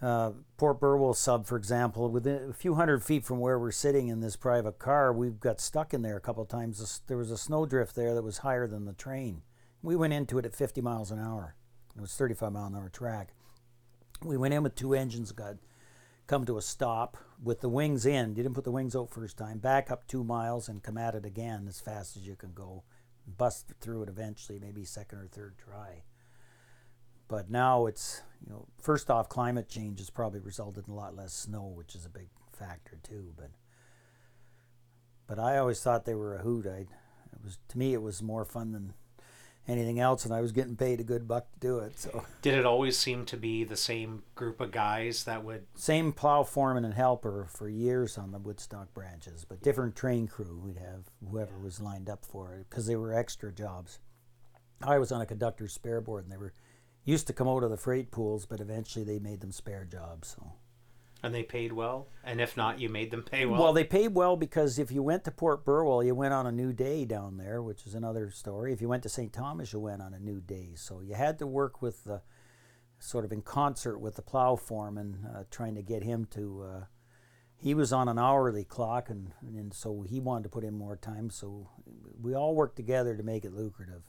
uh, 0.00 0.32
Port 0.56 0.78
Burwell 0.78 1.14
sub, 1.14 1.46
for 1.46 1.56
example, 1.56 2.08
within 2.10 2.50
a 2.50 2.52
few 2.52 2.74
hundred 2.74 3.02
feet 3.02 3.24
from 3.24 3.40
where 3.40 3.58
we're 3.58 3.72
sitting 3.72 4.08
in 4.08 4.20
this 4.20 4.36
private 4.36 4.78
car, 4.78 5.12
We've 5.12 5.40
got 5.40 5.60
stuck 5.60 5.92
in 5.92 6.02
there 6.02 6.16
a 6.16 6.20
couple 6.20 6.42
of 6.42 6.48
times. 6.48 7.00
There 7.08 7.16
was 7.16 7.30
a 7.32 7.38
snowdrift 7.38 7.96
there 7.96 8.14
that 8.14 8.22
was 8.22 8.38
higher 8.38 8.68
than 8.68 8.84
the 8.84 8.92
train. 8.92 9.42
We 9.82 9.96
went 9.96 10.12
into 10.12 10.38
it 10.38 10.44
at 10.44 10.54
50 10.54 10.80
miles 10.80 11.10
an 11.10 11.18
hour. 11.18 11.54
It 11.96 12.00
was 12.00 12.14
35 12.14 12.52
mile 12.52 12.66
an 12.66 12.74
hour 12.74 12.88
track. 12.88 13.30
We 14.22 14.36
went 14.36 14.54
in 14.54 14.62
with 14.62 14.74
two 14.74 14.94
engines, 14.94 15.32
got 15.32 15.56
come 16.26 16.44
to 16.44 16.58
a 16.58 16.62
stop 16.62 17.16
with 17.42 17.60
the 17.60 17.68
wings 17.68 18.04
in. 18.04 18.30
You 18.30 18.42
didn't 18.42 18.54
put 18.54 18.64
the 18.64 18.70
wings 18.70 18.94
out 18.94 19.10
first 19.10 19.36
time. 19.36 19.58
Back 19.58 19.90
up 19.90 20.06
two 20.06 20.22
miles 20.22 20.68
and 20.68 20.82
come 20.82 20.98
at 20.98 21.14
it 21.14 21.24
again 21.24 21.66
as 21.68 21.80
fast 21.80 22.16
as 22.16 22.26
you 22.26 22.36
can 22.36 22.52
go. 22.52 22.84
Bust 23.26 23.72
through 23.80 24.02
it 24.02 24.08
eventually, 24.08 24.58
maybe 24.58 24.84
second 24.84 25.18
or 25.18 25.26
third 25.26 25.56
try. 25.58 26.02
But 27.28 27.50
now 27.50 27.86
it's 27.86 28.22
you 28.44 28.52
know 28.52 28.66
first 28.80 29.10
off, 29.10 29.28
climate 29.28 29.68
change 29.68 29.98
has 29.98 30.10
probably 30.10 30.40
resulted 30.40 30.86
in 30.86 30.92
a 30.92 30.96
lot 30.96 31.16
less 31.16 31.32
snow, 31.32 31.66
which 31.74 31.94
is 31.94 32.04
a 32.06 32.10
big 32.10 32.28
factor 32.52 32.98
too. 33.02 33.32
But 33.36 33.50
but 35.26 35.38
I 35.38 35.58
always 35.58 35.80
thought 35.80 36.04
they 36.04 36.14
were 36.14 36.34
a 36.34 36.42
hoot. 36.42 36.66
I 36.66 36.86
it 37.32 37.44
was 37.44 37.58
to 37.68 37.78
me 37.78 37.94
it 37.94 38.02
was 38.02 38.22
more 38.22 38.44
fun 38.44 38.72
than 38.72 38.94
anything 39.68 40.00
else, 40.00 40.24
and 40.24 40.34
I 40.34 40.40
was 40.40 40.52
getting 40.52 40.76
paid 40.76 40.98
a 40.98 41.04
good 41.04 41.28
buck 41.28 41.52
to 41.52 41.58
do 41.60 41.78
it. 41.78 41.98
So 42.00 42.24
Did 42.42 42.54
it 42.54 42.64
always 42.64 42.98
seem 42.98 43.26
to 43.26 43.36
be 43.36 43.64
the 43.64 43.76
same 43.76 44.22
group 44.34 44.60
of 44.60 44.72
guys 44.72 45.24
that 45.24 45.44
would 45.44 45.66
same 45.74 46.12
plow 46.12 46.42
foreman 46.42 46.84
and 46.84 46.94
helper 46.94 47.46
for 47.50 47.68
years 47.68 48.16
on 48.16 48.32
the 48.32 48.38
Woodstock 48.38 48.92
branches, 48.94 49.44
but 49.46 49.62
different 49.62 49.94
train 49.94 50.26
crew. 50.26 50.60
We'd 50.64 50.78
have 50.78 51.04
whoever 51.30 51.58
was 51.58 51.80
lined 51.80 52.08
up 52.08 52.24
for 52.24 52.54
it 52.54 52.66
because 52.68 52.86
they 52.86 52.96
were 52.96 53.12
extra 53.12 53.52
jobs. 53.52 53.98
I 54.82 54.98
was 54.98 55.12
on 55.12 55.20
a 55.20 55.26
conductor's 55.26 55.72
spare 55.72 56.00
board, 56.00 56.24
and 56.24 56.32
they 56.32 56.38
were 56.38 56.54
used 57.04 57.26
to 57.26 57.32
come 57.32 57.48
out 57.48 57.64
of 57.64 57.70
the 57.70 57.76
freight 57.76 58.10
pools, 58.10 58.46
but 58.46 58.60
eventually 58.60 59.04
they 59.04 59.18
made 59.18 59.40
them 59.40 59.52
spare 59.52 59.84
jobs. 59.84 60.36
So. 60.38 60.52
And 61.22 61.34
they 61.34 61.42
paid 61.42 61.72
well? 61.72 62.08
And 62.24 62.40
if 62.40 62.56
not, 62.56 62.80
you 62.80 62.88
made 62.88 63.10
them 63.10 63.22
pay 63.22 63.46
well. 63.46 63.62
Well, 63.62 63.72
they 63.72 63.84
paid 63.84 64.14
well 64.14 64.36
because 64.36 64.78
if 64.78 64.90
you 64.90 65.02
went 65.02 65.24
to 65.24 65.30
Port 65.30 65.64
Burwell, 65.64 66.02
you 66.02 66.14
went 66.14 66.34
on 66.34 66.46
a 66.46 66.52
new 66.52 66.72
day 66.72 67.04
down 67.04 67.36
there, 67.36 67.62
which 67.62 67.86
is 67.86 67.94
another 67.94 68.30
story. 68.30 68.72
If 68.72 68.80
you 68.80 68.88
went 68.88 69.02
to 69.02 69.08
St. 69.08 69.32
Thomas, 69.32 69.72
you 69.72 69.80
went 69.80 70.02
on 70.02 70.14
a 70.14 70.20
new 70.20 70.40
day. 70.40 70.70
So 70.74 71.00
you 71.00 71.14
had 71.14 71.38
to 71.40 71.46
work 71.46 71.82
with 71.82 72.04
the 72.04 72.22
sort 73.00 73.24
of 73.24 73.32
in 73.32 73.42
concert 73.42 73.98
with 73.98 74.16
the 74.16 74.22
plow 74.22 74.56
foreman, 74.56 75.26
uh, 75.34 75.44
trying 75.50 75.74
to 75.74 75.82
get 75.82 76.02
him 76.02 76.26
to. 76.32 76.62
Uh, 76.62 76.84
he 77.60 77.74
was 77.74 77.92
on 77.92 78.08
an 78.08 78.18
hourly 78.20 78.62
clock, 78.62 79.10
and, 79.10 79.32
and 79.42 79.74
so 79.74 80.02
he 80.02 80.20
wanted 80.20 80.44
to 80.44 80.48
put 80.48 80.62
in 80.62 80.74
more 80.74 80.96
time. 80.96 81.28
So 81.28 81.68
we 82.20 82.34
all 82.34 82.54
worked 82.54 82.76
together 82.76 83.16
to 83.16 83.22
make 83.24 83.44
it 83.44 83.52
lucrative. 83.52 84.04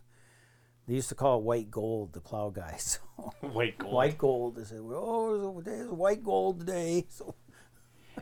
They 0.89 0.95
used 0.95 1.09
to 1.09 1.15
call 1.15 1.37
it 1.37 1.43
white 1.43 1.69
gold, 1.69 2.13
the 2.13 2.19
plow 2.19 2.49
guys. 2.49 2.97
White 3.41 3.77
gold. 3.77 3.93
white 3.93 4.17
gold. 4.17 4.55
They 4.55 4.63
said, 4.63 4.79
"Oh, 4.81 5.61
it's 5.63 5.91
white 5.91 6.23
gold 6.23 6.61
today." 6.61 7.05
So 7.11 7.35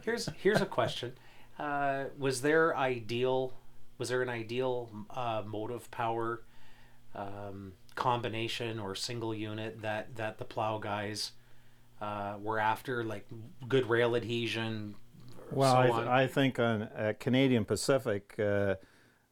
Here's 0.03 0.27
here's 0.43 0.59
a 0.59 0.65
question. 0.65 1.13
Uh, 1.57 2.05
was 2.17 2.41
there 2.41 2.75
ideal? 2.75 3.53
Was 3.97 4.09
there 4.09 4.21
an 4.21 4.27
ideal 4.27 4.89
uh, 5.09 5.43
motive 5.45 5.89
power 5.91 6.41
um, 7.15 7.71
combination 7.95 8.79
or 8.79 8.95
single 8.95 9.33
unit 9.33 9.81
that 9.81 10.15
that 10.17 10.37
the 10.37 10.43
plow 10.45 10.77
guys 10.77 11.31
uh, 12.01 12.35
were 12.41 12.59
after? 12.59 13.01
Like 13.05 13.25
good 13.69 13.87
rail 13.89 14.13
adhesion. 14.13 14.95
or 15.51 15.59
Well, 15.59 15.71
so 15.73 15.77
I, 15.79 15.89
on? 15.89 15.95
th- 15.99 16.07
I 16.09 16.27
think 16.27 16.59
on 16.59 16.81
at 16.97 17.21
Canadian 17.21 17.63
Pacific, 17.63 18.35
uh, 18.37 18.75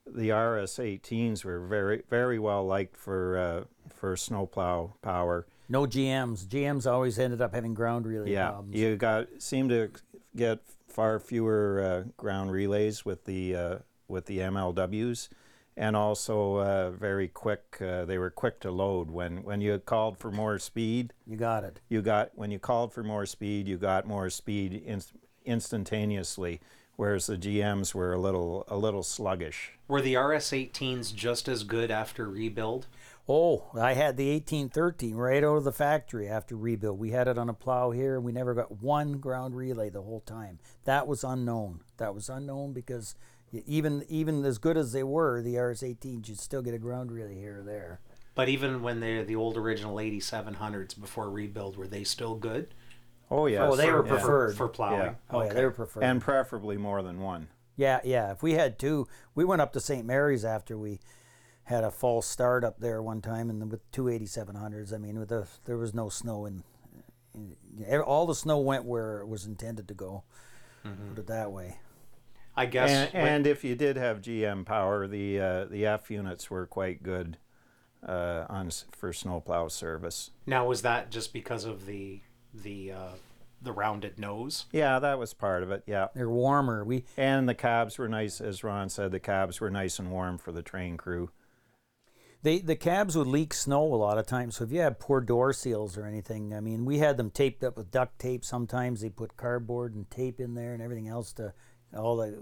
the 0.06 0.32
RS-18s 0.32 1.44
were 1.44 1.60
very 1.60 2.04
very 2.10 2.40
well 2.40 2.66
liked 2.66 2.96
for 2.98 3.38
uh, 3.38 3.64
for 3.94 4.16
snowplow 4.16 4.94
power. 5.02 5.46
No 5.68 5.86
GMs. 5.88 6.46
GMs 6.46 6.90
always 6.90 7.18
ended 7.18 7.42
up 7.42 7.54
having 7.56 7.74
ground 7.74 8.06
relay 8.06 8.32
Yeah, 8.32 8.50
problems. 8.52 8.76
you 8.76 8.96
got 8.98 9.28
seem 9.40 9.68
to 9.70 9.90
get 10.36 10.60
far 10.88 11.20
fewer 11.20 11.82
uh, 11.82 12.10
ground 12.18 12.52
relays 12.52 13.04
with 13.04 13.26
the 13.26 13.56
uh, 13.56 13.76
with 14.08 14.28
the 14.28 14.38
MLWs, 14.40 15.30
and 15.76 15.96
also 15.96 16.58
uh, 16.58 16.92
very 16.92 17.28
quick. 17.28 17.78
Uh, 17.82 18.06
they 18.06 18.20
were 18.20 18.30
quick 18.30 18.60
to 18.60 18.70
load 18.72 19.10
when 19.10 19.44
when 19.44 19.60
you 19.60 19.80
called 19.80 20.20
for 20.20 20.32
more 20.32 20.60
speed. 20.60 21.14
You 21.26 21.36
got 21.36 21.64
it. 21.64 21.80
You 21.90 22.04
got 22.04 22.30
when 22.36 22.52
you 22.52 22.60
called 22.60 22.94
for 22.94 23.02
more 23.04 23.26
speed, 23.26 23.68
you 23.68 23.78
got 23.78 24.06
more 24.06 24.30
speed 24.30 24.74
inst- 24.86 25.14
instantaneously. 25.46 26.62
Whereas 26.98 27.28
the 27.28 27.38
GMs 27.38 27.94
were 27.94 28.14
a 28.14 28.18
little 28.18 28.64
a 28.68 28.78
little 28.78 29.04
sluggish. 29.04 29.74
Were 29.88 30.02
the 30.02 30.16
RS-18s 30.16 31.14
just 31.14 31.48
as 31.48 31.64
good 31.64 31.92
after 31.92 32.30
rebuild? 32.30 32.88
Oh, 33.28 33.66
I 33.74 33.94
had 33.94 34.18
the 34.18 34.32
1813 34.32 35.16
right 35.16 35.44
out 35.44 35.58
of 35.58 35.64
the 35.64 35.72
factory 35.72 36.28
after 36.28 36.56
rebuild. 36.56 37.00
We 37.00 37.12
had 37.12 37.28
it 37.28 37.38
on 37.38 37.50
a 37.50 37.54
plow 37.54 37.92
here, 37.92 38.16
and 38.16 38.24
we 38.24 38.32
never 38.32 38.54
got 38.54 38.84
one 38.84 39.14
ground 39.14 39.56
relay 39.56 39.90
the 39.90 40.04
whole 40.04 40.22
time. 40.22 40.60
That 40.86 41.08
was 41.08 41.24
unknown. 41.24 41.82
That 41.98 42.14
was 42.14 42.30
unknown 42.30 42.74
because 42.74 43.16
even 43.52 44.06
even 44.08 44.46
as 44.46 44.58
good 44.58 44.78
as 44.78 44.92
they 44.92 45.04
were, 45.04 45.42
the 45.42 45.58
RS-18s, 45.58 46.30
you'd 46.30 46.40
still 46.40 46.62
get 46.62 46.74
a 46.74 46.80
ground 46.80 47.12
relay 47.12 47.36
here 47.36 47.60
or 47.60 47.64
there. 47.64 48.00
But 48.36 48.50
even 48.50 48.82
when 48.82 49.00
they're 49.00 49.24
the 49.24 49.38
old 49.38 49.58
original 49.58 49.96
8700s 49.96 51.00
before 51.00 51.30
rebuild, 51.30 51.78
were 51.78 51.88
they 51.88 52.04
still 52.04 52.36
good 52.36 52.74
Oh 53.32 53.46
yeah. 53.48 53.68
Oh, 53.68 53.76
they 53.76 53.92
were 53.92 54.06
Yeah. 54.06 54.12
preferred. 54.14 54.56
for 54.58 54.68
plowing? 54.68 55.00
Yeah. 55.00 55.14
Oh 55.32 55.44
yeah, 55.44 55.54
they 55.54 55.64
were 55.66 55.72
preferred. 55.72 56.04
and 56.04 56.22
preferably 56.22 56.78
more 56.78 57.02
than 57.02 57.20
one. 57.20 57.48
Yeah, 57.76 58.00
yeah. 58.04 58.32
If 58.32 58.42
we 58.44 58.54
had 58.54 58.80
two, 58.80 59.08
we 59.34 59.44
went 59.44 59.62
up 59.62 59.74
to 59.74 59.80
St. 59.80 60.06
Mary's 60.06 60.46
after 60.46 60.78
we 60.78 61.00
had 61.64 61.84
a 61.84 61.92
false 61.92 62.28
start 62.28 62.64
up 62.64 62.80
there 62.80 63.02
one 63.02 63.22
time, 63.22 63.50
and 63.50 63.72
with 63.72 63.90
two 63.92 64.04
8700s. 64.04 64.94
I 64.94 64.98
mean, 64.98 65.18
with 65.20 65.30
the 65.30 65.48
there 65.66 65.78
was 65.78 65.94
no 65.94 66.08
snow 66.10 66.46
in, 66.46 66.64
in 67.34 68.00
all 68.02 68.26
the 68.26 68.36
snow 68.36 68.60
went 68.60 68.86
where 68.86 69.20
it 69.20 69.28
was 69.28 69.46
intended 69.46 69.88
to 69.88 69.94
go. 69.94 70.24
Put 70.84 71.18
it 71.18 71.28
that 71.28 71.52
way. 71.52 71.80
I 72.56 72.68
guess. 72.68 72.90
And, 72.92 73.14
when- 73.14 73.28
and 73.34 73.48
if 73.48 73.64
you 73.64 73.76
did 73.76 73.98
have 73.98 74.22
GM 74.22 74.66
power, 74.66 75.08
the 75.08 75.40
uh, 75.40 75.66
the 75.66 75.86
F 75.88 76.12
units 76.12 76.50
were 76.52 76.68
quite 76.68 77.02
good 77.02 77.38
uh, 78.08 78.46
on 78.48 78.68
s- 78.68 78.86
for 78.96 79.12
snowplow 79.12 79.68
service. 79.68 80.30
now 80.46 80.66
was 80.68 80.84
that 80.84 81.10
just 81.10 81.34
because 81.34 81.66
of 81.66 81.88
the 81.88 82.22
the 82.64 82.92
uh, 82.92 83.12
the 83.62 83.72
rounded 83.72 84.20
nose? 84.20 84.66
Yeah, 84.72 85.00
that 85.00 85.20
was 85.20 85.34
part 85.34 85.64
of 85.64 85.72
it. 85.72 85.84
Yeah, 85.86 86.08
They're 86.16 86.30
warmer. 86.30 86.84
We 86.84 87.06
and 87.18 87.50
the 87.50 87.56
cabs 87.56 87.98
were 87.98 88.08
nice, 88.08 88.40
as 88.42 88.64
Ron 88.64 88.90
said. 88.90 89.12
The 89.12 89.20
cabs 89.20 89.60
were 89.60 89.70
nice 89.70 90.00
and 90.00 90.12
warm 90.12 90.38
for 90.38 90.52
the 90.52 90.62
train 90.62 90.98
crew. 90.98 91.30
They 92.44 92.60
the 92.60 92.76
cabs 92.76 93.18
would 93.18 93.28
leak 93.28 93.54
snow 93.54 93.84
a 93.84 93.96
lot 93.96 94.20
of 94.20 94.28
times. 94.28 94.58
So 94.58 94.66
if 94.66 94.72
you 94.72 94.80
had 94.80 95.00
poor 95.00 95.20
door 95.20 95.52
seals 95.52 95.98
or 95.98 96.06
anything, 96.06 96.54
I 96.54 96.60
mean, 96.60 96.86
we 96.86 97.00
had 97.00 97.18
them 97.18 97.32
taped 97.32 97.64
up 97.64 97.76
with 97.76 97.92
duct 97.92 98.20
tape. 98.20 98.46
Sometimes 98.46 99.02
they 99.02 99.10
put 99.10 99.36
cardboard 99.36 99.96
and 99.96 100.10
tape 100.12 100.40
in 100.40 100.54
there 100.54 100.74
and 100.74 100.82
everything 100.82 101.08
else 101.08 101.34
to 101.34 101.54
all 101.96 102.18
the. 102.18 102.38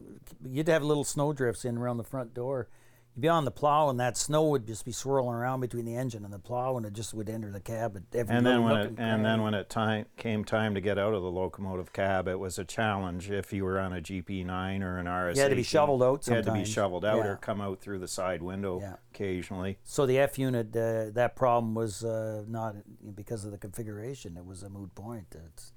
You'd 0.46 0.68
have 0.68 0.84
little 0.84 1.06
snow 1.06 1.32
drifts 1.32 1.64
in 1.64 1.78
around 1.78 1.98
the 1.98 2.04
front 2.04 2.34
door. 2.34 2.68
You'd 3.16 3.22
be 3.22 3.28
on 3.30 3.46
the 3.46 3.52
plow 3.52 3.90
and 3.90 4.00
that 4.00 4.18
snow 4.18 4.48
would 4.50 4.66
just 4.66 4.86
be 4.86 4.92
swirling 4.92 5.36
around 5.36 5.60
between 5.60 5.86
the 5.86 5.96
engine 5.96 6.24
and 6.26 6.34
the 6.34 6.40
plow, 6.40 6.78
and 6.78 6.86
it 6.86 6.94
just 6.94 7.14
would 7.14 7.30
enter 7.30 7.52
the 7.52 7.60
cab 7.60 7.96
at 7.96 8.04
every 8.18 8.36
And 8.36 8.44
then 8.46 8.64
when 8.64 8.76
it 8.78 8.88
and 8.88 9.00
and 9.00 9.26
then 9.26 9.44
when 9.44 9.54
it 9.54 9.70
time 9.70 10.06
came 10.18 10.44
time 10.44 10.74
to 10.74 10.82
get 10.82 10.98
out 10.98 11.14
of 11.14 11.22
the 11.22 11.30
locomotive 11.30 11.94
cab, 11.94 12.28
it 12.28 12.40
was 12.40 12.58
a 12.58 12.66
challenge. 12.66 13.30
If 13.30 13.54
you 13.54 13.66
were 13.66 13.80
on 13.80 13.94
a 13.94 14.02
GP9 14.02 14.82
or 14.82 14.98
an 14.98 15.08
RS, 15.08 15.36
You 15.38 15.44
had 15.44 15.50
to 15.50 15.56
be 15.56 15.62
shoveled 15.64 16.02
out 16.02 16.26
You 16.28 16.34
had 16.34 16.46
to 16.46 16.54
be 16.54 16.66
shoveled 16.66 17.06
out 17.06 17.18
Yeah. 17.18 17.28
or 17.28 17.36
come 17.36 17.62
out 17.62 17.80
through 17.82 18.00
the 18.00 18.08
side 18.08 18.42
window 18.42 18.80
Yeah. 18.80 18.96
occasionally. 19.14 19.78
So 19.84 20.08
the 20.08 20.18
F 20.18 20.40
unit, 20.40 20.76
uh, 20.76 21.12
that 21.12 21.36
problem 21.36 21.76
was 21.76 22.04
uh, 22.04 22.44
not 22.48 22.76
because 23.16 23.46
of 23.46 23.52
the 23.52 23.60
configuration. 23.60 24.38
It 24.38 24.46
was 24.46 24.64
a 24.64 24.70
moot 24.70 24.96
point. 24.96 25.36
It's 25.50 25.72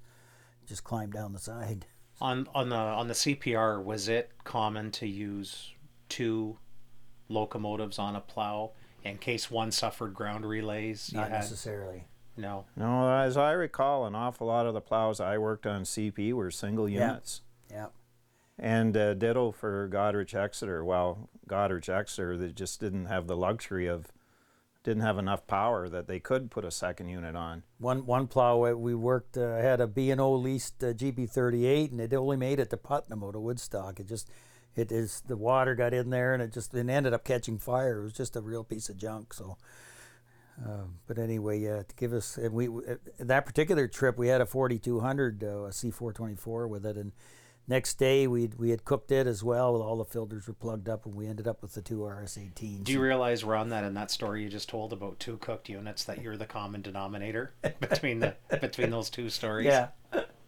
just 0.65 0.83
climbed 0.83 1.13
down 1.13 1.33
the 1.33 1.39
side. 1.39 1.85
On 2.19 2.47
on 2.55 2.69
the 2.69 2.75
on 2.75 3.07
the 3.07 3.13
CPR, 3.13 3.79
was 3.83 4.07
it 4.09 4.31
common 4.43 4.89
to 4.93 5.05
use 5.07 5.73
two 6.09 6.57
locomotives 7.29 7.99
on 7.99 8.15
a 8.15 8.21
plow 8.21 8.71
in 9.03 9.17
case 9.17 9.49
one 9.51 9.71
suffered 9.71 10.13
ground 10.13 10.45
relays? 10.45 11.09
You 11.11 11.19
Not 11.19 11.29
had- 11.29 11.39
necessarily. 11.39 12.05
No. 12.39 12.65
No, 12.75 13.09
as 13.19 13.35
I 13.35 13.51
recall, 13.53 14.05
an 14.05 14.13
awful 14.13 14.45
lot 14.47 14.67
of 14.67 14.75
the 14.75 14.81
plows 14.81 15.19
I 15.19 15.39
worked 15.39 15.65
on 15.65 15.83
CP 15.83 16.33
were 16.33 16.51
single 16.51 16.87
units. 16.87 17.41
Yeah. 17.71 17.77
Yep. 17.77 17.93
And 18.59 18.97
uh, 18.97 19.13
ditto 19.15 19.51
for 19.51 19.89
Goderich 19.89 20.35
Exeter. 20.35 20.83
Well, 20.85 21.29
Goderich 21.49 21.89
Exeter, 21.89 22.37
they 22.37 22.49
just 22.51 22.79
didn't 22.79 23.05
have 23.05 23.25
the 23.27 23.35
luxury 23.35 23.87
of, 23.87 24.11
didn't 24.83 25.01
have 25.03 25.17
enough 25.17 25.45
power 25.47 25.89
that 25.89 26.07
they 26.07 26.19
could 26.19 26.49
put 26.51 26.63
a 26.63 26.71
second 26.71 27.09
unit 27.09 27.35
on. 27.35 27.63
One 27.79 28.05
one 28.05 28.27
plow 28.27 28.65
uh, 28.65 28.71
we 28.73 28.93
worked 28.95 29.37
uh, 29.37 29.57
had 29.57 29.79
a 29.81 29.87
B 29.87 30.11
and 30.11 30.21
O 30.21 30.33
leased 30.33 30.83
uh, 30.83 30.93
GP38, 30.93 31.91
and 31.91 32.01
it 32.01 32.13
only 32.13 32.37
made 32.37 32.59
it 32.59 32.69
to 32.71 32.77
Putnam 32.77 33.23
out 33.23 33.35
of 33.35 33.41
Woodstock. 33.41 33.99
It 33.99 34.07
just 34.07 34.29
it 34.77 34.91
is 34.91 35.23
the 35.27 35.35
water 35.35 35.73
got 35.75 35.93
in 35.93 36.11
there 36.11 36.33
and 36.33 36.41
it 36.41 36.53
just 36.53 36.73
it 36.73 36.87
ended 36.87 37.13
up 37.13 37.23
catching 37.23 37.57
fire. 37.57 37.99
It 37.99 38.03
was 38.03 38.13
just 38.13 38.35
a 38.35 38.41
real 38.41 38.63
piece 38.63 38.89
of 38.89 38.97
junk. 38.97 39.33
So, 39.33 39.57
uh, 40.63 40.85
but 41.07 41.17
anyway, 41.17 41.59
yeah, 41.59 41.81
to 41.83 41.95
give 41.95 42.13
us 42.13 42.37
and 42.37 42.53
we 42.53 42.67
uh, 42.67 42.95
that 43.19 43.45
particular 43.45 43.87
trip 43.87 44.17
we 44.17 44.27
had 44.27 44.39
a 44.39 44.45
4200 44.45 45.43
uh, 45.43 45.47
a 45.47 45.69
C424 45.69 46.69
with 46.69 46.85
it, 46.85 46.95
and 46.95 47.11
next 47.67 47.95
day 47.95 48.27
we 48.27 48.49
we 48.55 48.69
had 48.69 48.85
cooked 48.85 49.11
it 49.11 49.25
as 49.25 49.43
well. 49.43 49.81
All 49.81 49.97
the 49.97 50.05
filters 50.05 50.47
were 50.47 50.53
plugged 50.53 50.87
up, 50.87 51.07
and 51.07 51.15
we 51.15 51.25
ended 51.25 51.47
up 51.47 51.63
with 51.63 51.73
the 51.73 51.81
two 51.81 51.99
RS18s. 51.99 52.83
Do 52.83 52.91
you 52.91 53.01
realize, 53.01 53.43
Ron, 53.43 53.69
that 53.69 53.83
in 53.83 53.95
that 53.95 54.11
story 54.11 54.43
you 54.43 54.49
just 54.49 54.69
told 54.69 54.93
about 54.93 55.19
two 55.19 55.37
cooked 55.37 55.69
units, 55.69 56.03
that 56.03 56.21
you're 56.21 56.37
the 56.37 56.45
common 56.45 56.83
denominator 56.83 57.53
between 57.79 58.19
the 58.19 58.35
between 58.61 58.91
those 58.91 59.09
two 59.09 59.31
stories? 59.31 59.65
yeah, 59.65 59.87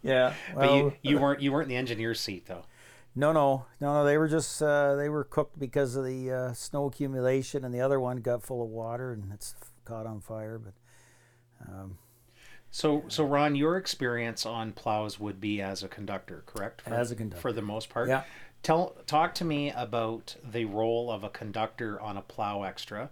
yeah. 0.02 0.34
But 0.54 0.72
you, 0.72 0.92
you 1.02 1.18
weren't 1.18 1.40
you 1.40 1.50
weren't 1.50 1.64
in 1.64 1.70
the 1.70 1.76
engineer's 1.76 2.20
seat 2.20 2.46
though. 2.46 2.64
No, 3.16 3.32
no, 3.32 3.66
no, 3.80 3.94
no. 3.94 4.04
They 4.04 4.16
were 4.18 4.28
just 4.28 4.62
uh, 4.62 4.94
they 4.94 5.08
were 5.08 5.24
cooked 5.24 5.58
because 5.58 5.96
of 5.96 6.04
the 6.04 6.30
uh, 6.30 6.52
snow 6.52 6.86
accumulation, 6.86 7.64
and 7.64 7.74
the 7.74 7.80
other 7.80 7.98
one 8.00 8.18
got 8.18 8.42
full 8.42 8.62
of 8.62 8.68
water 8.70 9.12
and 9.12 9.32
it's 9.32 9.54
caught 9.84 10.06
on 10.06 10.20
fire. 10.20 10.58
But 10.58 10.74
um, 11.68 11.98
So 12.70 13.04
so 13.08 13.24
Ron, 13.24 13.56
your 13.56 13.76
experience 13.76 14.46
on 14.46 14.72
plows 14.72 15.18
would 15.18 15.40
be 15.40 15.60
as 15.60 15.82
a 15.82 15.88
conductor, 15.88 16.44
correct? 16.46 16.82
For, 16.82 16.94
As 16.94 17.10
a 17.10 17.16
conductor. 17.16 17.40
for 17.40 17.52
the 17.52 17.62
most 17.62 17.88
part. 17.90 18.08
Yeah. 18.08 18.22
Tell 18.62 18.94
talk 19.06 19.34
to 19.36 19.44
me 19.44 19.70
about 19.72 20.36
the 20.48 20.66
role 20.66 21.10
of 21.10 21.24
a 21.24 21.30
conductor 21.30 22.00
on 22.00 22.16
a 22.16 22.22
plow 22.22 22.62
extra, 22.62 23.10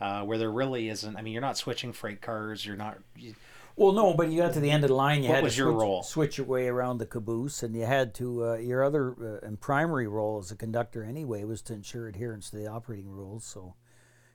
uh, 0.00 0.22
where 0.22 0.38
there 0.38 0.50
really 0.52 0.88
isn't. 0.88 1.16
I 1.16 1.22
mean, 1.22 1.32
you're 1.32 1.42
not 1.42 1.56
switching 1.56 1.92
freight 1.92 2.20
cars. 2.22 2.64
You're 2.64 2.76
not. 2.76 2.98
you- 3.16 3.34
well, 3.76 3.92
no, 3.92 4.14
but 4.14 4.30
you 4.30 4.38
got 4.42 4.52
to 4.54 4.60
the 4.60 4.70
end 4.70 4.84
of 4.84 4.88
the 4.88 4.94
line. 4.94 5.22
You 5.22 5.30
What 5.30 5.36
had 5.36 5.44
was 5.44 5.54
to 5.54 5.58
your 5.58 5.72
switch, 5.72 5.80
role? 5.80 6.02
switch 6.02 6.38
your 6.38 6.46
way 6.46 6.68
around 6.68 6.98
the 6.98 7.06
caboose, 7.06 7.62
and 7.62 7.74
you 7.74 7.84
had 7.86 8.14
to 8.14 8.44
uh, 8.44 8.54
your 8.56 8.82
other 8.84 9.40
uh, 9.42 9.46
and 9.46 9.60
primary 9.60 10.06
role 10.06 10.38
as 10.38 10.50
a 10.50 10.56
conductor 10.56 11.02
anyway 11.02 11.44
was 11.44 11.62
to 11.62 11.72
ensure 11.74 12.06
adherence 12.08 12.50
to 12.50 12.56
the 12.56 12.66
operating 12.66 13.08
rules. 13.10 13.44
So 13.44 13.74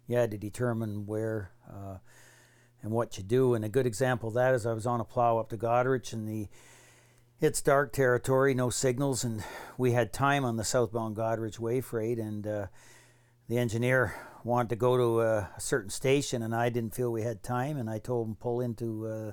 you 0.08 0.17
had 0.17 0.32
to 0.32 0.38
determine 0.38 1.06
where 1.06 1.51
uh, 1.70 1.98
and 2.82 2.91
what 2.91 3.17
you 3.17 3.24
do. 3.24 3.53
And 3.53 3.65
a 3.65 3.70
good 3.70 3.86
example 3.86 4.29
of 4.29 4.36
that 4.36 4.53
is 4.53 4.65
I 4.65 4.74
was 4.74 4.86
on 4.88 5.01
a 5.01 5.06
plow 5.06 5.38
up 5.38 5.50
to 5.50 5.58
Goderich, 5.58 6.13
and 6.13 6.27
the 6.27 6.48
it's 7.39 7.62
dark 7.62 7.94
territory, 7.94 8.56
no 8.56 8.70
signals, 8.72 9.24
and 9.24 9.44
we 9.77 9.91
had 9.91 10.12
time 10.12 10.44
on 10.44 10.58
the 10.58 10.63
southbound 10.63 11.15
Goderich 11.15 11.60
way 11.60 11.82
freight, 11.82 12.17
and 12.17 12.48
uh, 12.48 12.67
the 13.48 13.58
engineer 13.58 14.13
wanted 14.44 14.70
to 14.70 14.75
go 14.75 14.98
to 14.98 15.22
a, 15.22 15.38
a 15.56 15.60
certain 15.60 15.89
station, 15.89 16.42
and 16.42 16.56
I 16.56 16.70
didn't 16.70 16.96
feel 16.96 17.12
we 17.12 17.24
had 17.24 17.44
time, 17.44 17.77
and 17.77 17.89
I 17.89 18.00
told 18.00 18.27
him 18.27 18.36
pull 18.36 18.62
into 18.62 19.08
uh, 19.08 19.32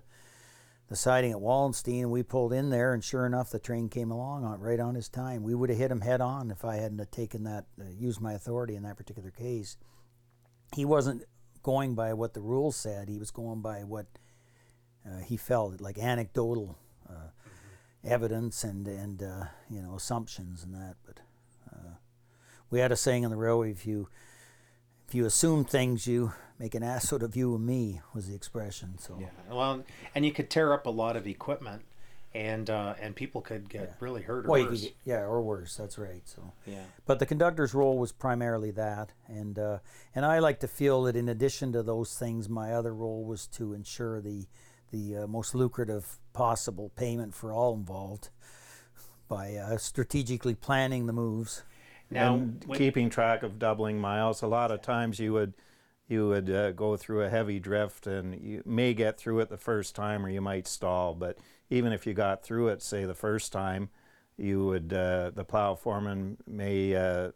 the 0.89 0.97
siding 0.97 1.33
at 1.33 1.41
Wallenstein, 1.41 2.03
and 2.03 2.11
we 2.11 2.23
pulled 2.23 2.53
in 2.53 2.71
there, 2.71 2.93
and 2.93 3.03
sure 3.03 3.27
enough, 3.27 3.51
the 3.51 3.59
train 3.59 3.89
came 3.89 4.11
along 4.11 4.45
on 4.45 4.61
right 4.61 4.81
on 4.81 4.95
his 4.95 5.09
time. 5.09 5.43
We 5.43 5.55
would 5.55 5.71
have 5.71 5.79
hit 5.79 5.91
him 5.91 6.01
head 6.01 6.21
on 6.21 6.51
if 6.51 6.65
I 6.65 6.77
hadn't 6.77 7.11
taken 7.11 7.45
that, 7.45 7.65
uh, 7.81 7.85
used 7.91 8.21
my 8.21 8.35
authority 8.35 8.77
in 8.77 8.83
that 8.83 8.97
particular 8.97 9.31
case. 9.31 9.77
He 10.75 10.85
wasn't 10.85 11.25
going 11.63 11.95
by 11.95 12.13
what 12.13 12.35
the 12.35 12.41
rules 12.41 12.77
said; 12.77 13.09
he 13.09 13.19
was 13.19 13.31
going 13.31 13.63
by 13.63 13.85
what 13.85 14.07
uh, 15.09 15.21
he 15.21 15.37
felt, 15.37 15.81
like 15.81 15.99
anecdotal 15.99 16.79
uh, 17.09 17.31
evidence 18.05 18.65
and 18.65 18.87
and 18.87 19.23
uh, 19.23 19.45
you 19.71 19.81
know 19.81 19.95
assumptions 19.95 20.63
and 20.63 20.75
that. 20.75 20.97
But 21.07 21.21
we 22.75 22.81
had 22.81 22.91
a 22.91 22.97
saying 22.97 23.25
on 23.25 23.31
the 23.31 23.37
railway: 23.37 23.71
if 23.71 23.87
you 23.87 24.09
if 25.07 25.15
you 25.15 25.25
assume 25.27 25.65
things, 25.65 26.09
you 26.09 26.33
make 26.59 26.75
an 26.75 26.83
ass 26.83 27.13
out 27.13 27.23
of 27.23 27.37
you 27.37 27.55
and 27.55 27.65
me 27.65 28.01
was 28.13 28.27
the 28.27 28.35
expression. 28.35 28.99
So 28.99 29.17
Yeah. 29.21 29.29
Well, 29.49 29.85
and 30.15 30.25
you 30.25 30.33
could 30.33 30.51
tear 30.51 30.73
up 30.73 30.85
a 30.85 30.91
lot 30.91 31.17
of 31.17 31.25
equipment, 31.29 31.83
and 32.35 32.69
uh, 32.69 32.95
and 33.01 33.15
people 33.15 33.41
could 33.43 33.69
get 33.69 33.95
really 34.01 34.23
hurt 34.23 34.47
or 34.47 34.49
Well, 34.49 34.65
worse. 34.65 34.81
get- 34.83 34.97
yeah, 35.05 35.21
or 35.21 35.41
worse. 35.41 35.77
That's 35.77 35.99
right. 35.99 36.23
So, 36.29 36.53
Yeah. 36.67 36.83
but 37.07 37.21
the 37.21 37.27
conductor's 37.27 37.75
role 37.75 37.97
was 37.97 38.11
primarily 38.11 38.73
that, 38.73 39.13
and 39.29 39.57
uh, 39.57 39.79
and 40.13 40.27
I 40.27 40.41
like 40.41 40.59
to 40.61 40.69
feel 40.69 41.05
that 41.05 41.15
in 41.15 41.29
addition 41.29 41.71
to 41.75 41.83
those 41.85 42.19
things, 42.19 42.49
my 42.49 42.75
other 42.75 42.93
role 42.93 43.25
was 43.25 43.47
to 43.59 43.73
ensure 43.73 44.21
the 44.21 44.49
the 44.91 45.17
uh, 45.19 45.27
most 45.29 45.55
lucrative 45.55 46.19
possible 46.33 46.91
payment 46.97 47.35
for 47.37 47.53
all 47.53 47.75
involved 47.75 48.31
by 49.29 49.55
uh, 49.55 49.77
strategically 49.77 50.57
planning 50.57 51.07
the 51.07 51.13
moves. 51.13 51.63
Now, 52.11 52.35
and 52.35 52.65
when- 52.65 52.79
keeping 52.79 53.11
track 53.11 53.43
of 53.43 53.59
doubling 53.59 54.01
miles. 54.01 54.43
A 54.43 54.47
lot 54.47 54.71
of 54.71 54.83
times 54.83 55.19
you 55.19 55.33
would 55.33 55.55
you 56.07 56.29
would 56.29 56.51
uh, 56.51 56.73
go 56.73 56.97
through 56.97 57.23
a 57.23 57.31
heavy 57.31 57.59
drift 57.59 58.07
and 58.07 58.39
you 58.39 58.63
may 58.67 58.93
get 58.93 59.17
through 59.19 59.41
it 59.41 59.49
the 59.49 59.57
first 59.57 59.95
time 59.95 60.25
or 60.25 60.29
you 60.29 60.41
might 60.43 60.67
stall. 60.67 61.15
But 61.15 61.39
even 61.71 61.93
if 61.93 62.07
you 62.07 62.13
got 62.13 62.43
through 62.43 62.69
it, 62.69 62.83
say 62.83 63.07
the 63.07 63.15
first 63.15 63.53
time, 63.53 63.89
you 64.37 64.67
would 64.67 64.93
uh, 64.93 65.31
the 65.35 65.45
plow 65.45 65.75
foreman 65.75 66.37
may 66.47 66.95
uh, 66.95 67.31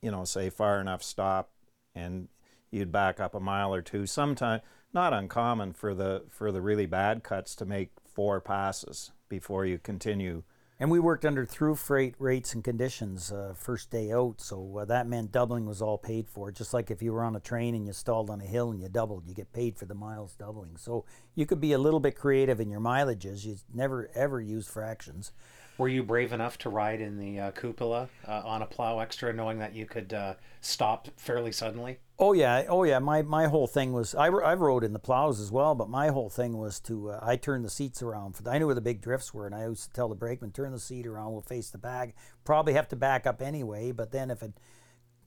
you 0.00 0.10
know 0.10 0.24
say 0.24 0.50
far 0.50 0.80
enough 0.80 1.02
stop 1.02 1.50
and 1.94 2.28
you'd 2.70 2.92
back 2.92 3.20
up 3.20 3.34
a 3.34 3.40
mile 3.40 3.74
or 3.74 3.82
two. 3.82 4.06
Sometimes 4.06 4.62
not 4.92 5.12
uncommon 5.12 5.72
for 5.72 5.94
the 5.94 6.24
for 6.30 6.50
the 6.50 6.60
really 6.62 6.86
bad 6.86 7.22
cuts 7.22 7.54
to 7.56 7.64
make 7.64 7.90
four 8.04 8.40
passes 8.40 9.10
before 9.28 9.66
you 9.66 9.78
continue. 9.78 10.44
And 10.80 10.90
we 10.90 10.98
worked 10.98 11.24
under 11.24 11.46
through 11.46 11.76
freight 11.76 12.16
rates 12.18 12.52
and 12.52 12.64
conditions 12.64 13.30
uh, 13.30 13.54
first 13.56 13.90
day 13.90 14.12
out, 14.12 14.40
so 14.40 14.78
uh, 14.78 14.84
that 14.86 15.06
meant 15.06 15.30
doubling 15.30 15.66
was 15.66 15.80
all 15.80 15.96
paid 15.96 16.28
for. 16.28 16.50
Just 16.50 16.74
like 16.74 16.90
if 16.90 17.00
you 17.00 17.12
were 17.12 17.22
on 17.22 17.36
a 17.36 17.40
train 17.40 17.76
and 17.76 17.86
you 17.86 17.92
stalled 17.92 18.28
on 18.28 18.40
a 18.40 18.44
hill 18.44 18.72
and 18.72 18.82
you 18.82 18.88
doubled, 18.88 19.24
you 19.24 19.34
get 19.34 19.52
paid 19.52 19.76
for 19.76 19.84
the 19.84 19.94
miles 19.94 20.34
doubling. 20.34 20.76
So 20.76 21.04
you 21.36 21.46
could 21.46 21.60
be 21.60 21.72
a 21.72 21.78
little 21.78 22.00
bit 22.00 22.16
creative 22.16 22.58
in 22.58 22.70
your 22.70 22.80
mileages. 22.80 23.44
You 23.44 23.56
never 23.72 24.10
ever 24.16 24.40
use 24.40 24.66
fractions. 24.66 25.30
Were 25.78 25.88
you 25.88 26.02
brave 26.02 26.32
enough 26.32 26.58
to 26.58 26.70
ride 26.70 27.00
in 27.00 27.18
the 27.18 27.38
uh, 27.38 27.50
cupola 27.52 28.08
uh, 28.26 28.42
on 28.44 28.62
a 28.62 28.66
plow 28.66 28.98
extra, 28.98 29.32
knowing 29.32 29.60
that 29.60 29.76
you 29.76 29.86
could 29.86 30.12
uh, 30.12 30.34
stop 30.60 31.08
fairly 31.16 31.52
suddenly? 31.52 31.98
Oh 32.16 32.32
yeah, 32.32 32.64
oh 32.68 32.84
yeah. 32.84 33.00
My 33.00 33.22
my 33.22 33.46
whole 33.46 33.66
thing 33.66 33.92
was 33.92 34.14
I 34.14 34.26
I 34.26 34.54
rode 34.54 34.84
in 34.84 34.92
the 34.92 34.98
plows 35.00 35.40
as 35.40 35.50
well, 35.50 35.74
but 35.74 35.88
my 35.88 36.08
whole 36.08 36.30
thing 36.30 36.56
was 36.58 36.78
to 36.80 37.10
uh, 37.10 37.18
I 37.20 37.36
turned 37.36 37.64
the 37.64 37.70
seats 37.70 38.02
around. 38.02 38.36
For 38.36 38.48
I 38.48 38.58
knew 38.58 38.66
where 38.66 38.74
the 38.74 38.80
big 38.80 39.00
drifts 39.00 39.34
were, 39.34 39.46
and 39.46 39.54
I 39.54 39.66
used 39.66 39.84
to 39.84 39.92
tell 39.92 40.08
the 40.08 40.14
brakeman 40.14 40.52
turn 40.52 40.70
the 40.72 40.78
seat 40.78 41.06
around. 41.06 41.32
We'll 41.32 41.42
face 41.42 41.70
the 41.70 41.78
back. 41.78 42.14
Probably 42.44 42.74
have 42.74 42.88
to 42.88 42.96
back 42.96 43.26
up 43.26 43.42
anyway, 43.42 43.90
but 43.90 44.12
then 44.12 44.30
if 44.30 44.42
it 44.42 44.52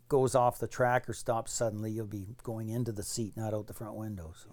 goes 0.08 0.34
off 0.34 0.60
the 0.60 0.68
track 0.68 1.10
or 1.10 1.14
stops 1.14 1.52
suddenly, 1.52 1.92
you'll 1.92 2.06
be 2.06 2.28
going 2.44 2.70
into 2.70 2.94
the 2.94 3.04
seat, 3.04 3.36
not 3.36 3.54
out 3.54 3.68
the 3.68 3.74
front 3.74 3.96
window. 3.96 4.32
So 4.42 4.50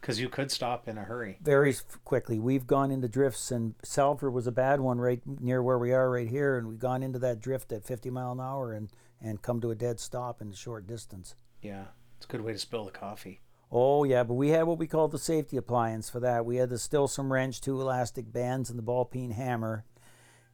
Because 0.00 0.18
you 0.18 0.28
could 0.28 0.50
stop 0.50 0.88
in 0.88 0.98
a 0.98 1.04
hurry. 1.04 1.38
very 1.40 1.76
quickly, 2.04 2.40
we've 2.40 2.66
gone 2.66 2.90
into 2.90 3.06
drifts, 3.06 3.52
and 3.52 3.76
Salford 3.84 4.32
was 4.32 4.48
a 4.48 4.52
bad 4.52 4.80
one 4.80 4.98
right 5.00 5.20
near 5.24 5.62
where 5.62 5.78
we 5.78 5.92
are 5.92 6.10
right 6.10 6.28
here, 6.28 6.58
and 6.58 6.66
we've 6.66 6.80
gone 6.80 7.04
into 7.04 7.20
that 7.20 7.40
drift 7.40 7.70
at 7.70 7.84
50 7.84 8.10
mile 8.10 8.32
an 8.32 8.40
hour 8.40 8.72
and 8.72 8.88
and 9.20 9.42
come 9.42 9.60
to 9.60 9.70
a 9.70 9.74
dead 9.76 10.00
stop 10.00 10.40
in 10.42 10.48
a 10.50 10.56
short 10.56 10.86
distance. 10.86 11.36
Yeah, 11.62 11.84
it's 12.16 12.26
a 12.26 12.28
good 12.28 12.40
way 12.42 12.52
to 12.52 12.58
spill 12.58 12.84
the 12.84 12.90
coffee. 12.90 13.40
Oh 13.70 14.04
yeah, 14.04 14.22
but 14.22 14.34
we 14.34 14.48
had 14.48 14.62
what 14.64 14.78
we 14.78 14.86
called 14.86 15.12
the 15.12 15.18
safety 15.18 15.56
appliance 15.56 16.08
for 16.08 16.20
that. 16.20 16.46
We 16.46 16.56
had 16.56 16.70
the 16.70 16.78
Stilson 16.78 17.28
wrench, 17.28 17.60
two 17.60 17.80
elastic 17.80 18.32
bands, 18.32 18.70
and 18.70 18.78
the 18.78 18.82
ball 18.82 19.04
peen 19.04 19.32
hammer 19.32 19.84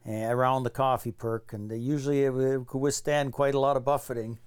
uh, 0.07 0.11
around 0.11 0.63
the 0.63 0.69
coffee 0.69 1.11
perk, 1.13 1.53
and 1.53 1.69
they 1.71 1.77
usually 1.77 2.23
it, 2.25 2.33
would- 2.33 2.67
could 2.67 2.79
withstand 2.79 3.31
quite 3.31 3.55
a 3.55 3.59
lot 3.59 3.77
of 3.77 3.85
buffeting. 3.85 4.39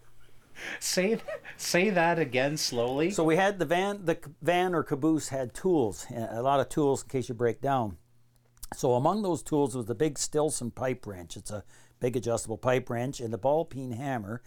Say 0.81 1.19
say 1.57 1.89
that 1.91 2.19
again 2.19 2.57
slowly. 2.57 3.11
So 3.13 3.23
we 3.25 3.37
had 3.37 3.59
the 3.61 3.65
van, 3.65 4.05
the 4.05 4.19
van 4.43 4.75
or 4.75 4.83
caboose 4.83 5.29
had 5.29 5.55
tools, 5.55 6.05
uh, 6.11 6.27
a 6.31 6.43
lot 6.43 6.61
of 6.61 6.69
tools 6.69 7.03
in 7.05 7.09
case 7.09 7.29
you 7.29 7.35
break 7.37 7.61
down. 7.61 7.97
So 8.75 8.95
among 8.95 9.23
those 9.23 9.43
tools 9.43 9.75
was 9.77 9.87
the 9.87 9.95
big 9.95 10.19
Stilson 10.19 10.73
pipe 10.73 11.07
wrench. 11.07 11.37
It's 11.37 11.51
a 11.53 11.65
big 12.01 12.17
adjustable 12.17 12.59
pipe 12.59 12.91
wrench 12.91 13.21
and 13.21 13.33
the 13.33 13.39
ball 13.39 13.65
peen 13.65 13.93
hammer. 13.93 14.43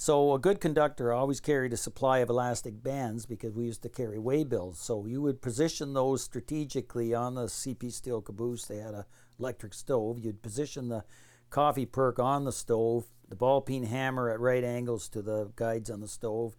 So 0.00 0.32
a 0.32 0.38
good 0.38 0.60
conductor 0.60 1.12
always 1.12 1.40
carried 1.40 1.72
a 1.72 1.76
supply 1.76 2.18
of 2.18 2.30
elastic 2.30 2.84
bands 2.84 3.26
because 3.26 3.52
we 3.52 3.64
used 3.64 3.82
to 3.82 3.88
carry 3.88 4.16
waybills. 4.16 4.76
So 4.76 5.06
you 5.06 5.20
would 5.22 5.42
position 5.42 5.92
those 5.92 6.22
strategically 6.22 7.14
on 7.14 7.34
the 7.34 7.46
CP 7.46 7.90
steel 7.90 8.20
caboose. 8.20 8.66
They 8.66 8.76
had 8.76 8.94
a 8.94 9.06
electric 9.40 9.74
stove. 9.74 10.20
You'd 10.20 10.40
position 10.40 10.88
the 10.88 11.02
coffee 11.50 11.84
perk 11.84 12.20
on 12.20 12.44
the 12.44 12.52
stove, 12.52 13.06
the 13.28 13.34
ball 13.34 13.60
peen 13.60 13.82
hammer 13.82 14.30
at 14.30 14.38
right 14.38 14.62
angles 14.62 15.08
to 15.08 15.20
the 15.20 15.50
guides 15.56 15.90
on 15.90 16.00
the 16.00 16.06
stove, 16.06 16.54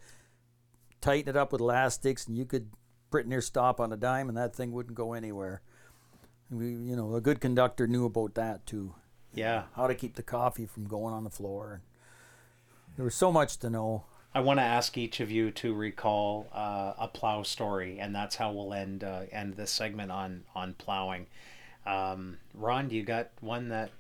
tighten 0.99 1.29
it 1.29 1.37
up 1.37 1.53
with 1.53 1.61
elastics, 1.61 2.27
and 2.27 2.37
you 2.37 2.43
could 2.43 2.69
pretty 3.09 3.29
near 3.29 3.39
stop 3.39 3.79
on 3.79 3.93
a 3.93 3.97
dime, 3.97 4.27
and 4.27 4.37
that 4.37 4.53
thing 4.53 4.73
wouldn't 4.73 4.95
go 4.95 5.13
anywhere. 5.13 5.61
We, 6.51 6.71
you 6.71 6.97
know, 6.97 7.15
a 7.15 7.21
good 7.21 7.39
conductor 7.39 7.87
knew 7.87 8.03
about 8.03 8.35
that 8.35 8.65
too. 8.65 8.95
yeah, 9.33 9.63
How 9.77 9.87
to 9.87 9.95
keep 9.95 10.15
the 10.15 10.23
coffee 10.23 10.65
from 10.65 10.89
going 10.89 11.13
on 11.13 11.23
the 11.23 11.29
floor. 11.29 11.83
There 12.99 13.05
was 13.05 13.15
so 13.15 13.31
much 13.31 13.55
to 13.59 13.69
know. 13.69 14.03
I 14.35 14.41
want 14.41 14.59
to 14.59 14.63
ask 14.63 14.97
each 14.97 15.21
of 15.21 15.31
you 15.31 15.51
to 15.51 15.73
recall 15.73 16.47
uh, 16.51 16.95
a 16.99 17.07
plow 17.07 17.43
story, 17.43 17.97
and 17.97 18.13
that's 18.13 18.35
how 18.35 18.51
we'll 18.51 18.73
end 18.73 19.05
uh, 19.05 19.21
end 19.31 19.53
this 19.53 19.71
segment 19.71 20.11
on 20.11 20.43
on 20.53 20.73
plowing. 20.73 21.27
Um, 21.85 22.39
Ron, 22.53 22.89
do 22.89 22.97
you 22.97 23.03
got 23.03 23.29
one 23.39 23.69
that 23.69 23.91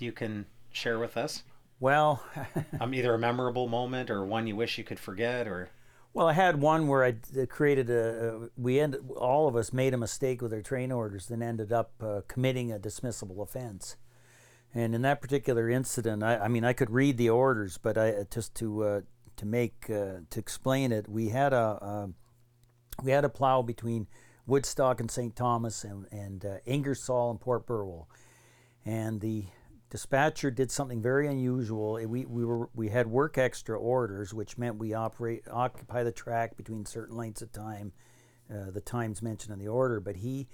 you 0.00 0.10
can 0.10 0.46
share 0.72 0.98
with 0.98 1.16
us? 1.16 1.44
Well, 1.78 2.24
Um, 2.80 2.92
either 2.92 3.14
a 3.14 3.20
memorable 3.20 3.68
moment 3.68 4.10
or 4.10 4.24
one 4.24 4.48
you 4.48 4.56
wish 4.56 4.78
you 4.78 4.82
could 4.82 4.98
forget, 4.98 5.46
or 5.46 5.70
well, 6.12 6.26
I 6.26 6.32
had 6.32 6.60
one 6.60 6.88
where 6.88 7.04
I 7.04 7.14
created 7.46 7.88
a. 7.88 8.50
we 8.56 8.80
ended, 8.80 9.08
all 9.14 9.46
of 9.46 9.54
us 9.54 9.72
made 9.72 9.94
a 9.94 9.96
mistake 9.96 10.42
with 10.42 10.52
our 10.52 10.62
train 10.62 10.90
orders, 10.90 11.30
and 11.30 11.40
ended 11.40 11.72
up 11.72 11.92
uh, 12.00 12.22
committing 12.26 12.72
a 12.72 12.80
dismissible 12.80 13.40
offense. 13.44 13.94
And 14.74 14.94
in 14.94 15.02
that 15.02 15.20
particular 15.20 15.68
incident, 15.68 16.22
I, 16.22 16.36
I 16.38 16.48
mean, 16.48 16.64
I 16.64 16.72
could 16.72 16.90
read 16.90 17.16
the 17.16 17.30
orders, 17.30 17.78
but 17.78 17.98
I 17.98 18.24
just 18.30 18.54
to 18.56 18.84
uh, 18.84 19.00
to 19.36 19.46
make 19.46 19.90
uh, 19.90 20.20
to 20.30 20.38
explain 20.38 20.92
it, 20.92 21.08
we 21.08 21.30
had 21.30 21.52
a 21.52 22.08
we 23.02 23.12
had 23.12 23.24
a 23.24 23.28
plow 23.28 23.62
between 23.62 24.06
Woodstock 24.46 25.00
and 25.00 25.10
St. 25.10 25.34
Thomas 25.34 25.84
and, 25.84 26.06
and 26.10 26.44
uh, 26.44 26.56
Ingersoll 26.66 27.30
and 27.30 27.40
Port 27.40 27.66
Burwell, 27.66 28.08
and 28.84 29.20
the 29.20 29.44
dispatcher 29.90 30.50
did 30.50 30.70
something 30.70 31.02
very 31.02 31.26
unusual. 31.26 31.94
We, 31.94 32.24
we 32.24 32.44
were 32.44 32.68
we 32.74 32.88
had 32.88 33.06
work 33.06 33.38
extra 33.38 33.78
orders, 33.78 34.32
which 34.34 34.58
meant 34.58 34.76
we 34.76 34.94
operate 34.94 35.44
occupy 35.50 36.02
the 36.02 36.12
track 36.12 36.56
between 36.56 36.84
certain 36.86 37.16
lengths 37.16 37.42
of 37.42 37.52
time, 37.52 37.92
uh, 38.52 38.70
the 38.70 38.80
times 38.80 39.22
mentioned 39.22 39.52
in 39.52 39.58
the 39.58 39.68
order. 39.68 40.00
But 40.00 40.16
he 40.16 40.48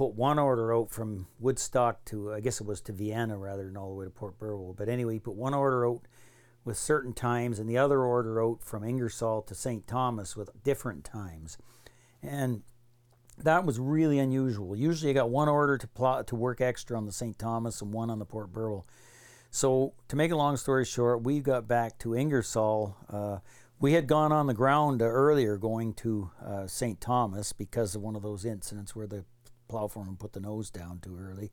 put 0.00 0.14
one 0.14 0.38
order 0.38 0.74
out 0.74 0.90
from 0.90 1.26
Woodstock 1.38 2.02
to 2.06 2.32
I 2.32 2.40
guess 2.40 2.58
it 2.58 2.66
was 2.66 2.80
to 2.82 2.92
Vienna 2.92 3.36
rather 3.36 3.66
than 3.66 3.76
all 3.76 3.90
the 3.90 3.94
way 3.96 4.06
to 4.06 4.10
Port 4.10 4.38
Burwell. 4.38 4.72
But 4.72 4.88
anyway, 4.88 5.12
he 5.12 5.20
put 5.20 5.34
one 5.34 5.52
order 5.52 5.86
out 5.86 6.08
with 6.64 6.78
certain 6.78 7.12
times, 7.12 7.58
and 7.58 7.68
the 7.68 7.76
other 7.76 8.00
order 8.02 8.42
out 8.42 8.62
from 8.62 8.82
Ingersoll 8.82 9.42
to 9.42 9.54
St. 9.54 9.86
Thomas 9.86 10.38
with 10.38 10.62
different 10.62 11.04
times, 11.04 11.58
and 12.22 12.62
that 13.36 13.66
was 13.66 13.78
really 13.78 14.18
unusual. 14.18 14.74
Usually, 14.74 15.10
you 15.10 15.14
got 15.14 15.28
one 15.28 15.50
order 15.50 15.76
to 15.76 15.86
plot 15.86 16.26
to 16.28 16.34
work 16.34 16.62
extra 16.62 16.96
on 16.96 17.04
the 17.04 17.12
St. 17.12 17.38
Thomas 17.38 17.82
and 17.82 17.92
one 17.92 18.08
on 18.08 18.18
the 18.18 18.24
Port 18.24 18.50
Burwell. 18.54 18.86
So, 19.50 19.92
to 20.08 20.16
make 20.16 20.30
a 20.30 20.36
long 20.36 20.56
story 20.56 20.86
short, 20.86 21.24
we 21.24 21.40
got 21.40 21.68
back 21.68 21.98
to 21.98 22.16
Ingersoll. 22.16 22.96
Uh, 23.12 23.40
we 23.78 23.92
had 23.92 24.06
gone 24.06 24.32
on 24.32 24.46
the 24.46 24.54
ground 24.54 25.02
earlier 25.02 25.58
going 25.58 25.92
to 25.94 26.30
uh, 26.42 26.66
St. 26.66 27.02
Thomas 27.02 27.52
because 27.52 27.94
of 27.94 28.00
one 28.00 28.16
of 28.16 28.22
those 28.22 28.46
incidents 28.46 28.96
where 28.96 29.06
the 29.06 29.24
plow 29.70 29.86
foreman 29.86 30.16
put 30.16 30.32
the 30.32 30.40
nose 30.40 30.70
down 30.70 30.98
too 30.98 31.16
early. 31.18 31.52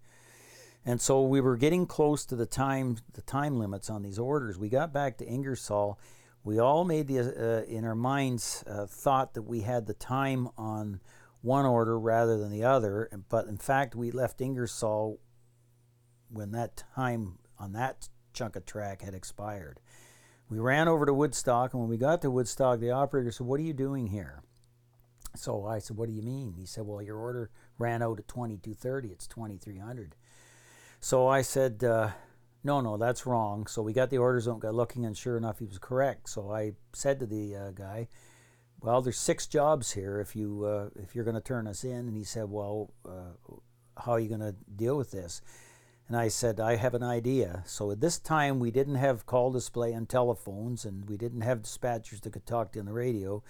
And 0.83 0.99
so 0.99 1.21
we 1.21 1.39
were 1.39 1.57
getting 1.57 1.85
close 1.85 2.25
to 2.25 2.35
the 2.35 2.45
time 2.45 2.97
the 3.13 3.21
time 3.21 3.59
limits 3.59 3.89
on 3.89 4.01
these 4.01 4.17
orders. 4.17 4.57
We 4.57 4.69
got 4.69 4.91
back 4.91 5.17
to 5.17 5.25
Ingersoll. 5.25 5.99
We 6.43 6.59
all 6.59 6.85
made 6.85 7.07
the 7.07 7.19
uh, 7.19 7.63
in 7.65 7.85
our 7.85 7.95
minds 7.95 8.63
uh, 8.65 8.85
thought 8.85 9.33
that 9.33 9.43
we 9.43 9.61
had 9.61 9.85
the 9.85 9.93
time 9.93 10.49
on 10.57 11.01
one 11.41 11.65
order 11.65 11.99
rather 11.99 12.37
than 12.37 12.51
the 12.51 12.63
other, 12.63 13.09
but 13.29 13.47
in 13.47 13.57
fact 13.57 13.95
we 13.95 14.11
left 14.11 14.41
Ingersoll 14.41 15.19
when 16.29 16.51
that 16.51 16.83
time 16.95 17.37
on 17.59 17.73
that 17.73 18.09
chunk 18.33 18.55
of 18.55 18.65
track 18.65 19.01
had 19.01 19.13
expired. 19.13 19.79
We 20.49 20.59
ran 20.59 20.87
over 20.87 21.05
to 21.05 21.13
Woodstock, 21.13 21.73
and 21.73 21.81
when 21.81 21.89
we 21.89 21.97
got 21.97 22.21
to 22.21 22.31
Woodstock, 22.31 22.79
the 22.79 22.91
operator 22.91 23.31
said, 23.31 23.45
"What 23.45 23.59
are 23.59 23.63
you 23.63 23.73
doing 23.73 24.07
here?" 24.07 24.41
So 25.35 25.65
I 25.65 25.79
said, 25.79 25.97
"What 25.97 26.07
do 26.07 26.15
you 26.15 26.21
mean?" 26.23 26.53
He 26.53 26.65
said, 26.65 26.85
"Well, 26.85 27.01
your 27.01 27.17
order 27.17 27.51
ran 27.77 28.01
out 28.01 28.19
at 28.19 28.27
22:30. 28.27 29.11
It's 29.11 29.27
2300." 29.27 30.15
So 30.99 31.27
I 31.27 31.41
said, 31.41 31.83
uh, 31.83 32.11
no, 32.63 32.81
no, 32.81 32.97
that's 32.97 33.25
wrong. 33.25 33.67
So 33.67 33.81
we 33.81 33.93
got 33.93 34.09
the 34.09 34.17
orders 34.17 34.47
out, 34.47 34.59
got 34.59 34.73
looking, 34.73 35.05
and 35.05 35.17
sure 35.17 35.37
enough, 35.37 35.59
he 35.59 35.65
was 35.65 35.77
correct. 35.77 36.29
So 36.29 36.51
I 36.51 36.73
said 36.93 37.19
to 37.19 37.25
the 37.25 37.55
uh, 37.55 37.71
guy, 37.71 38.07
well, 38.81 39.01
there's 39.01 39.17
six 39.17 39.47
jobs 39.47 39.93
here 39.93 40.19
if 40.19 40.35
you 40.35 40.65
uh, 40.65 40.89
if 41.01 41.15
you're 41.15 41.23
going 41.23 41.35
to 41.35 41.41
turn 41.41 41.67
us 41.67 41.83
in. 41.83 42.07
And 42.07 42.17
he 42.17 42.23
said, 42.23 42.49
well, 42.49 42.91
uh, 43.07 43.31
how 43.97 44.13
are 44.13 44.19
you 44.19 44.29
going 44.29 44.41
to 44.41 44.55
deal 44.75 44.97
with 44.97 45.11
this? 45.11 45.41
And 46.07 46.15
I 46.15 46.29
said, 46.29 46.59
I 46.59 46.77
have 46.77 46.93
an 46.93 47.03
idea. 47.03 47.63
So 47.65 47.91
at 47.91 47.99
this 47.99 48.17
time, 48.17 48.59
we 48.59 48.71
didn't 48.71 48.95
have 48.95 49.25
call 49.25 49.51
display 49.51 49.91
and 49.91 50.07
telephones, 50.07 50.85
and 50.85 51.07
we 51.09 51.17
didn't 51.17 51.41
have 51.41 51.63
dispatchers 51.63 52.21
that 52.21 52.31
could 52.31 52.45
talk 52.45 52.71
to 52.71 52.79
on 52.79 52.85
the 52.85 52.93
radio. 52.93 53.43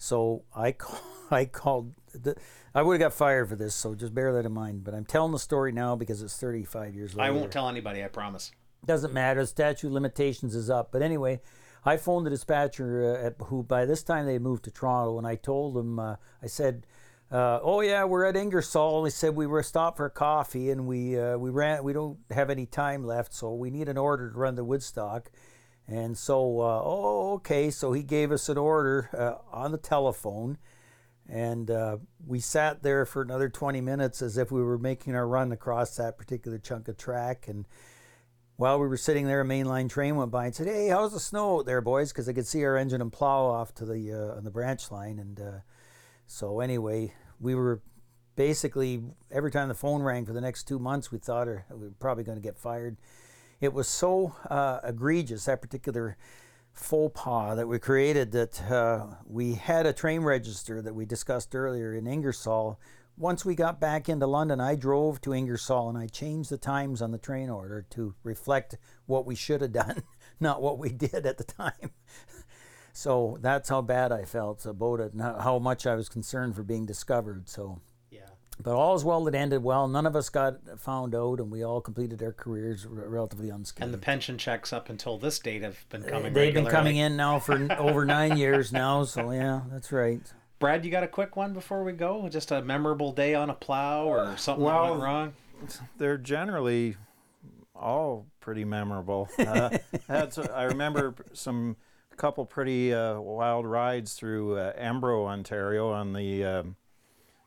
So 0.00 0.44
I, 0.56 0.72
call, 0.84 0.98
I 1.30 1.44
called. 1.44 1.92
The, 2.12 2.34
I 2.74 2.82
would 2.82 2.94
have 2.94 3.10
got 3.10 3.16
fired 3.16 3.48
for 3.48 3.54
this, 3.54 3.74
so 3.74 3.94
just 3.94 4.14
bear 4.14 4.32
that 4.32 4.46
in 4.46 4.52
mind. 4.52 4.82
But 4.82 4.94
I'm 4.94 5.04
telling 5.04 5.30
the 5.30 5.38
story 5.38 5.70
now 5.70 5.94
because 5.94 6.22
it's 6.22 6.36
35 6.36 6.94
years 6.94 7.14
later. 7.14 7.28
I 7.28 7.30
won't 7.30 7.52
tell 7.52 7.68
anybody. 7.68 8.02
I 8.02 8.08
promise. 8.08 8.50
Doesn't 8.84 9.12
matter. 9.12 9.42
The 9.42 9.46
statute 9.46 9.92
limitations 9.92 10.54
is 10.54 10.70
up. 10.70 10.90
But 10.90 11.02
anyway, 11.02 11.40
I 11.84 11.98
phoned 11.98 12.26
the 12.26 12.30
dispatcher 12.30 13.14
uh, 13.14 13.26
at, 13.26 13.34
who 13.46 13.62
by 13.62 13.84
this 13.84 14.02
time 14.02 14.26
they 14.26 14.32
had 14.32 14.42
moved 14.42 14.64
to 14.64 14.70
Toronto, 14.70 15.18
and 15.18 15.26
I 15.26 15.36
told 15.36 15.76
him. 15.76 15.98
Uh, 16.00 16.16
I 16.42 16.46
said. 16.46 16.86
Uh, 17.30 17.60
oh 17.62 17.80
yeah, 17.80 18.02
we're 18.02 18.24
at 18.24 18.34
Ingersoll. 18.34 19.04
They 19.04 19.10
said 19.10 19.36
we 19.36 19.46
were 19.46 19.62
stopped 19.62 19.98
for 19.98 20.10
coffee, 20.10 20.68
and 20.72 20.88
we 20.88 21.16
uh, 21.16 21.38
we 21.38 21.50
ran. 21.50 21.84
We 21.84 21.92
don't 21.92 22.18
have 22.32 22.50
any 22.50 22.66
time 22.66 23.04
left, 23.04 23.32
so 23.32 23.54
we 23.54 23.70
need 23.70 23.88
an 23.88 23.96
order 23.96 24.32
to 24.32 24.36
run 24.36 24.56
the 24.56 24.64
Woodstock. 24.64 25.30
And 25.90 26.16
so, 26.16 26.60
uh, 26.60 26.82
oh, 26.84 27.32
okay. 27.34 27.68
So 27.70 27.92
he 27.92 28.04
gave 28.04 28.30
us 28.30 28.48
an 28.48 28.56
order 28.56 29.10
uh, 29.12 29.54
on 29.54 29.72
the 29.72 29.78
telephone, 29.78 30.56
and 31.28 31.68
uh, 31.68 31.96
we 32.24 32.38
sat 32.38 32.84
there 32.84 33.04
for 33.04 33.22
another 33.22 33.48
20 33.48 33.80
minutes 33.80 34.22
as 34.22 34.38
if 34.38 34.52
we 34.52 34.62
were 34.62 34.78
making 34.78 35.16
our 35.16 35.26
run 35.26 35.50
across 35.50 35.96
that 35.96 36.16
particular 36.16 36.58
chunk 36.58 36.86
of 36.86 36.96
track. 36.96 37.48
And 37.48 37.66
while 38.54 38.78
we 38.78 38.86
were 38.86 38.96
sitting 38.96 39.26
there, 39.26 39.40
a 39.40 39.44
mainline 39.44 39.90
train 39.90 40.14
went 40.14 40.30
by 40.30 40.46
and 40.46 40.54
said, 40.54 40.68
"Hey, 40.68 40.88
how's 40.88 41.12
the 41.12 41.18
snow 41.18 41.58
out 41.58 41.66
there, 41.66 41.80
boys?" 41.80 42.12
Because 42.12 42.28
I 42.28 42.34
could 42.34 42.46
see 42.46 42.62
our 42.64 42.76
engine 42.76 43.00
and 43.00 43.12
plow 43.12 43.46
off 43.46 43.74
to 43.74 43.84
the 43.84 44.12
uh, 44.12 44.36
on 44.36 44.44
the 44.44 44.50
branch 44.52 44.92
line. 44.92 45.18
And 45.18 45.40
uh, 45.40 45.58
so, 46.28 46.60
anyway, 46.60 47.14
we 47.40 47.56
were 47.56 47.82
basically 48.36 49.02
every 49.32 49.50
time 49.50 49.66
the 49.66 49.74
phone 49.74 50.02
rang 50.02 50.24
for 50.24 50.34
the 50.34 50.40
next 50.40 50.68
two 50.68 50.78
months, 50.78 51.10
we 51.10 51.18
thought 51.18 51.48
we 51.48 51.86
were 51.86 51.94
probably 51.98 52.22
going 52.22 52.38
to 52.38 52.42
get 52.42 52.56
fired 52.56 52.96
it 53.60 53.72
was 53.72 53.88
so 53.88 54.34
uh, 54.48 54.80
egregious, 54.82 55.44
that 55.44 55.60
particular 55.60 56.16
faux 56.72 57.12
pas 57.20 57.56
that 57.56 57.68
we 57.68 57.78
created, 57.78 58.32
that 58.32 58.70
uh, 58.70 59.06
we 59.26 59.54
had 59.54 59.86
a 59.86 59.92
train 59.92 60.22
register 60.22 60.80
that 60.80 60.94
we 60.94 61.04
discussed 61.04 61.54
earlier 61.54 61.94
in 61.94 62.06
Ingersoll. 62.06 62.78
Once 63.18 63.44
we 63.44 63.54
got 63.54 63.80
back 63.80 64.08
into 64.08 64.26
London, 64.26 64.60
I 64.60 64.76
drove 64.76 65.20
to 65.22 65.34
Ingersoll 65.34 65.90
and 65.90 65.98
I 65.98 66.06
changed 66.06 66.48
the 66.48 66.56
times 66.56 67.02
on 67.02 67.10
the 67.10 67.18
train 67.18 67.50
order 67.50 67.84
to 67.90 68.14
reflect 68.22 68.78
what 69.04 69.26
we 69.26 69.34
should 69.34 69.60
have 69.60 69.72
done, 69.72 70.02
not 70.40 70.62
what 70.62 70.78
we 70.78 70.88
did 70.88 71.26
at 71.26 71.36
the 71.36 71.44
time. 71.44 71.90
so 72.94 73.36
that's 73.42 73.68
how 73.68 73.82
bad 73.82 74.10
I 74.10 74.24
felt 74.24 74.64
about 74.64 75.00
it, 75.00 75.12
how 75.18 75.58
much 75.58 75.86
I 75.86 75.96
was 75.96 76.08
concerned 76.08 76.56
for 76.56 76.62
being 76.62 76.86
discovered. 76.86 77.48
So 77.48 77.82
but 78.62 78.74
all 78.74 78.94
is 78.94 79.04
well 79.04 79.24
that 79.24 79.34
ended 79.34 79.62
well. 79.62 79.88
None 79.88 80.06
of 80.06 80.14
us 80.16 80.28
got 80.28 80.78
found 80.78 81.14
out, 81.14 81.40
and 81.40 81.50
we 81.50 81.62
all 81.62 81.80
completed 81.80 82.22
our 82.22 82.32
careers 82.32 82.86
r- 82.86 83.08
relatively 83.08 83.50
unscathed. 83.50 83.84
And 83.84 83.94
the 83.94 83.98
pension 83.98 84.38
checks 84.38 84.72
up 84.72 84.88
until 84.88 85.18
this 85.18 85.38
date 85.38 85.62
have 85.62 85.88
been 85.88 86.02
coming. 86.02 86.32
They've 86.32 86.54
been 86.54 86.66
coming 86.66 86.96
in 86.96 87.16
now 87.16 87.38
for 87.38 87.72
over 87.78 88.04
nine 88.04 88.36
years 88.36 88.72
now. 88.72 89.04
So 89.04 89.30
yeah, 89.30 89.62
that's 89.70 89.92
right. 89.92 90.20
Brad, 90.58 90.84
you 90.84 90.90
got 90.90 91.02
a 91.02 91.08
quick 91.08 91.36
one 91.36 91.54
before 91.54 91.82
we 91.84 91.92
go? 91.92 92.28
Just 92.28 92.50
a 92.50 92.60
memorable 92.60 93.12
day 93.12 93.34
on 93.34 93.48
a 93.48 93.54
plow 93.54 94.04
or 94.04 94.36
something 94.36 94.64
that 94.64 94.70
well, 94.70 94.90
went 94.90 95.02
wrong? 95.02 95.32
They're 95.96 96.18
generally 96.18 96.96
all 97.74 98.26
pretty 98.40 98.64
memorable. 98.64 99.28
Uh, 99.38 99.78
had 100.08 100.28
s- 100.28 100.38
I 100.38 100.64
remember 100.64 101.14
some 101.32 101.76
couple 102.20 102.44
pretty 102.44 102.92
uh, 102.92 103.18
wild 103.18 103.64
rides 103.64 104.12
through 104.12 104.58
uh, 104.58 104.74
Embro, 104.78 105.26
Ontario, 105.26 105.90
on 105.90 106.12
the 106.12 106.44
um, 106.44 106.76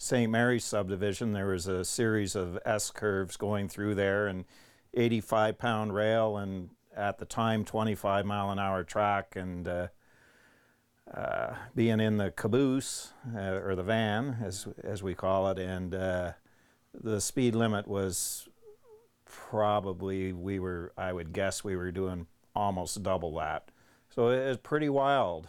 St. 0.03 0.29
Mary's 0.29 0.65
subdivision. 0.65 1.31
There 1.31 1.47
was 1.47 1.65
a 1.65 1.85
series 1.85 2.35
of 2.35 2.59
S 2.65 2.91
curves 2.91 3.37
going 3.37 3.69
through 3.69 3.95
there, 3.95 4.27
and 4.27 4.43
85 4.93 5.57
pound 5.57 5.95
rail, 5.95 6.35
and 6.35 6.71
at 6.93 7.19
the 7.19 7.25
time 7.25 7.63
25 7.63 8.25
mile 8.25 8.51
an 8.51 8.59
hour 8.59 8.83
track, 8.83 9.37
and 9.37 9.65
uh, 9.65 9.87
uh, 11.11 11.53
being 11.73 12.01
in 12.01 12.17
the 12.17 12.31
caboose 12.31 13.13
uh, 13.33 13.61
or 13.63 13.75
the 13.75 13.83
van, 13.83 14.39
as 14.43 14.67
as 14.83 15.01
we 15.01 15.15
call 15.15 15.47
it, 15.47 15.57
and 15.57 15.95
uh, 15.95 16.33
the 16.93 17.21
speed 17.21 17.55
limit 17.55 17.87
was 17.87 18.49
probably 19.23 20.33
we 20.33 20.59
were 20.59 20.91
I 20.97 21.13
would 21.13 21.31
guess 21.31 21.63
we 21.63 21.77
were 21.77 21.93
doing 21.93 22.27
almost 22.53 23.03
double 23.03 23.33
that. 23.35 23.71
So 24.09 24.27
it 24.31 24.49
was 24.49 24.57
pretty 24.57 24.89
wild, 24.89 25.47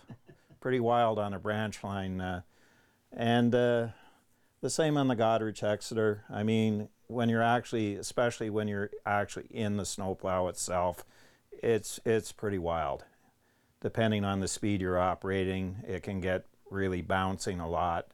pretty 0.61 0.79
wild 0.79 1.19
on 1.19 1.35
a 1.35 1.41
branch 1.41 1.83
line, 1.83 2.21
uh, 2.21 2.43
and 3.13 3.53
uh, 3.53 3.89
the 4.65 4.71
same 4.71 4.97
on 4.97 5.09
the 5.09 5.15
Goderich 5.15 5.63
Exeter. 5.63 6.25
I 6.31 6.43
mean, 6.43 6.89
when 7.07 7.29
you're 7.29 7.43
actually, 7.43 7.97
especially 7.97 8.49
when 8.49 8.67
you're 8.67 8.89
actually 9.05 9.45
in 9.51 9.77
the 9.77 9.85
snowplow 9.85 10.49
itself, 10.49 11.05
it's 11.63 12.01
it's 12.07 12.33
pretty 12.33 12.57
wild. 12.57 13.05
Depending 13.83 14.25
on 14.25 14.41
the 14.41 14.49
speed 14.49 14.81
you're 14.81 14.99
operating, 14.99 15.85
it 15.87 16.03
can 16.03 16.19
get 16.19 16.47
really 16.71 17.03
bouncing 17.03 17.61
a 17.61 17.69
lot 17.69 18.07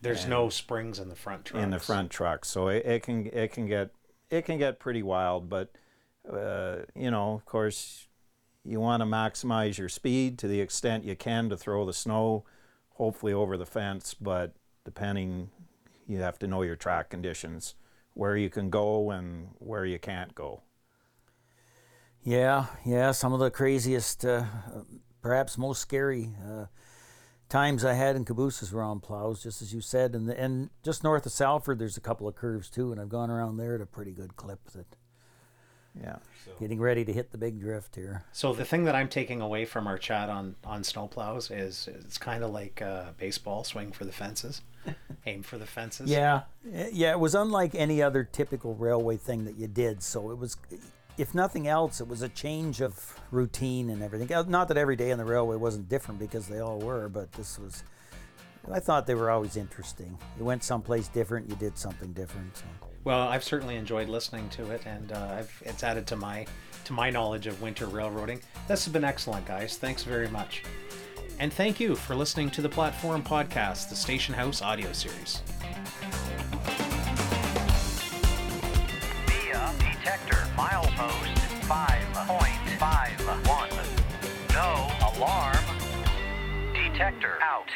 There's 0.00 0.24
no 0.24 0.48
springs 0.50 1.00
in 1.00 1.08
the 1.08 1.16
front 1.16 1.46
trunks. 1.46 1.64
in 1.64 1.70
the 1.70 1.80
front 1.80 2.12
truck, 2.12 2.44
so 2.44 2.68
it, 2.68 2.86
it 2.86 3.02
can 3.02 3.26
it 3.32 3.50
can 3.50 3.66
get 3.66 3.90
it 4.30 4.44
can 4.44 4.56
get 4.56 4.78
pretty 4.78 5.02
wild. 5.02 5.48
But 5.48 5.72
uh, 6.32 6.76
you 6.94 7.10
know, 7.10 7.34
of 7.34 7.44
course, 7.44 8.06
you 8.64 8.78
want 8.78 9.00
to 9.00 9.04
maximize 9.04 9.78
your 9.78 9.88
speed 9.88 10.38
to 10.38 10.46
the 10.46 10.60
extent 10.60 11.04
you 11.04 11.16
can 11.16 11.48
to 11.48 11.56
throw 11.56 11.84
the 11.84 11.92
snow, 11.92 12.44
hopefully 12.90 13.32
over 13.32 13.56
the 13.56 13.66
fence. 13.66 14.14
But 14.14 14.54
depending, 14.84 15.50
you 16.08 16.18
have 16.18 16.38
to 16.40 16.48
know 16.48 16.62
your 16.62 16.76
track 16.76 17.10
conditions, 17.10 17.76
where 18.14 18.36
you 18.36 18.50
can 18.50 18.70
go 18.70 19.10
and 19.10 19.50
where 19.58 19.84
you 19.84 19.98
can't 19.98 20.34
go. 20.34 20.62
Yeah, 22.22 22.66
yeah. 22.84 23.12
Some 23.12 23.32
of 23.32 23.38
the 23.38 23.50
craziest, 23.50 24.24
uh, 24.24 24.44
perhaps 25.22 25.56
most 25.56 25.80
scary 25.80 26.30
uh, 26.44 26.66
times 27.48 27.84
I 27.84 27.94
had 27.94 28.16
in 28.16 28.24
cabooses 28.24 28.72
were 28.72 28.82
on 28.82 29.00
plows, 29.00 29.42
just 29.42 29.62
as 29.62 29.72
you 29.72 29.80
said. 29.80 30.14
And 30.14 30.28
and 30.30 30.70
just 30.82 31.04
north 31.04 31.26
of 31.26 31.32
Salford, 31.32 31.78
there's 31.78 31.96
a 31.96 32.00
couple 32.00 32.26
of 32.26 32.34
curves 32.34 32.68
too, 32.68 32.90
and 32.90 33.00
I've 33.00 33.08
gone 33.08 33.30
around 33.30 33.56
there 33.56 33.74
at 33.74 33.80
a 33.80 33.86
pretty 33.86 34.12
good 34.12 34.36
clip. 34.36 34.60
That 34.72 34.86
Yeah. 35.98 36.16
Getting 36.60 36.80
ready 36.80 37.04
to 37.04 37.12
hit 37.12 37.30
the 37.30 37.38
big 37.38 37.60
drift 37.60 37.94
here. 37.94 38.24
So 38.32 38.52
the 38.52 38.64
thing 38.64 38.84
that 38.84 38.94
I'm 38.94 39.08
taking 39.08 39.40
away 39.40 39.64
from 39.64 39.86
our 39.86 39.98
chat 39.98 40.28
on 40.28 40.56
on 40.64 40.82
snowplows 40.82 41.56
is 41.56 41.88
it's 41.88 42.18
kind 42.18 42.42
of 42.42 42.50
like 42.50 42.82
uh, 42.82 43.12
baseball, 43.16 43.64
swing 43.64 43.92
for 43.92 44.04
the 44.04 44.12
fences, 44.12 44.62
aim 45.28 45.42
for 45.42 45.58
the 45.58 45.66
fences. 45.66 46.10
Yeah, 46.10 46.42
yeah. 46.64 47.12
It 47.12 47.20
was 47.20 47.34
unlike 47.34 47.74
any 47.74 48.02
other 48.02 48.24
typical 48.24 48.74
railway 48.74 49.16
thing 49.16 49.44
that 49.44 49.56
you 49.56 49.66
did. 49.66 50.02
So 50.02 50.30
it 50.30 50.38
was, 50.38 50.56
if 51.16 51.34
nothing 51.34 51.68
else, 51.68 52.00
it 52.00 52.08
was 52.08 52.22
a 52.22 52.28
change 52.28 52.80
of 52.80 53.20
routine 53.30 53.90
and 53.90 54.02
everything. 54.02 54.32
Uh, 54.32 54.44
Not 54.48 54.68
that 54.68 54.76
every 54.76 54.96
day 54.96 55.12
on 55.12 55.18
the 55.18 55.24
railway 55.24 55.56
wasn't 55.56 55.88
different 55.88 56.18
because 56.18 56.48
they 56.48 56.60
all 56.60 56.78
were, 56.78 57.08
but 57.08 57.32
this 57.32 57.58
was. 57.58 57.84
I 58.70 58.80
thought 58.80 59.06
they 59.06 59.14
were 59.14 59.30
always 59.30 59.56
interesting. 59.56 60.18
You 60.38 60.44
went 60.44 60.62
someplace 60.62 61.08
different, 61.08 61.48
you 61.48 61.56
did 61.56 61.78
something 61.78 62.12
different. 62.12 62.54
So. 62.54 62.64
Well, 63.04 63.26
I've 63.26 63.44
certainly 63.44 63.76
enjoyed 63.76 64.08
listening 64.08 64.50
to 64.50 64.70
it, 64.72 64.82
and 64.84 65.12
uh, 65.12 65.36
I've, 65.38 65.62
it's 65.64 65.82
added 65.82 66.06
to 66.08 66.16
my 66.16 66.46
to 66.84 66.92
my 66.92 67.08
knowledge 67.10 67.46
of 67.46 67.62
winter 67.62 67.86
railroading. 67.86 68.40
This 68.66 68.84
has 68.84 68.92
been 68.92 69.04
excellent, 69.04 69.46
guys. 69.46 69.78
Thanks 69.78 70.02
very 70.02 70.28
much, 70.28 70.64
and 71.38 71.52
thank 71.52 71.78
you 71.78 71.94
for 71.94 72.14
listening 72.14 72.48
to 72.50 72.62
the 72.62 72.68
Platforum 72.68 73.22
Podcast, 73.22 73.88
the 73.88 73.96
Station 73.96 74.34
House 74.34 74.60
audio 74.62 74.92
series. 74.92 75.42
Via 79.26 79.72
detector 79.78 80.46
milepost 80.56 81.36
5.51. 81.68 84.52
No 84.52 84.90
alarm. 85.16 85.64
Detector 86.74 87.38
out. 87.42 87.68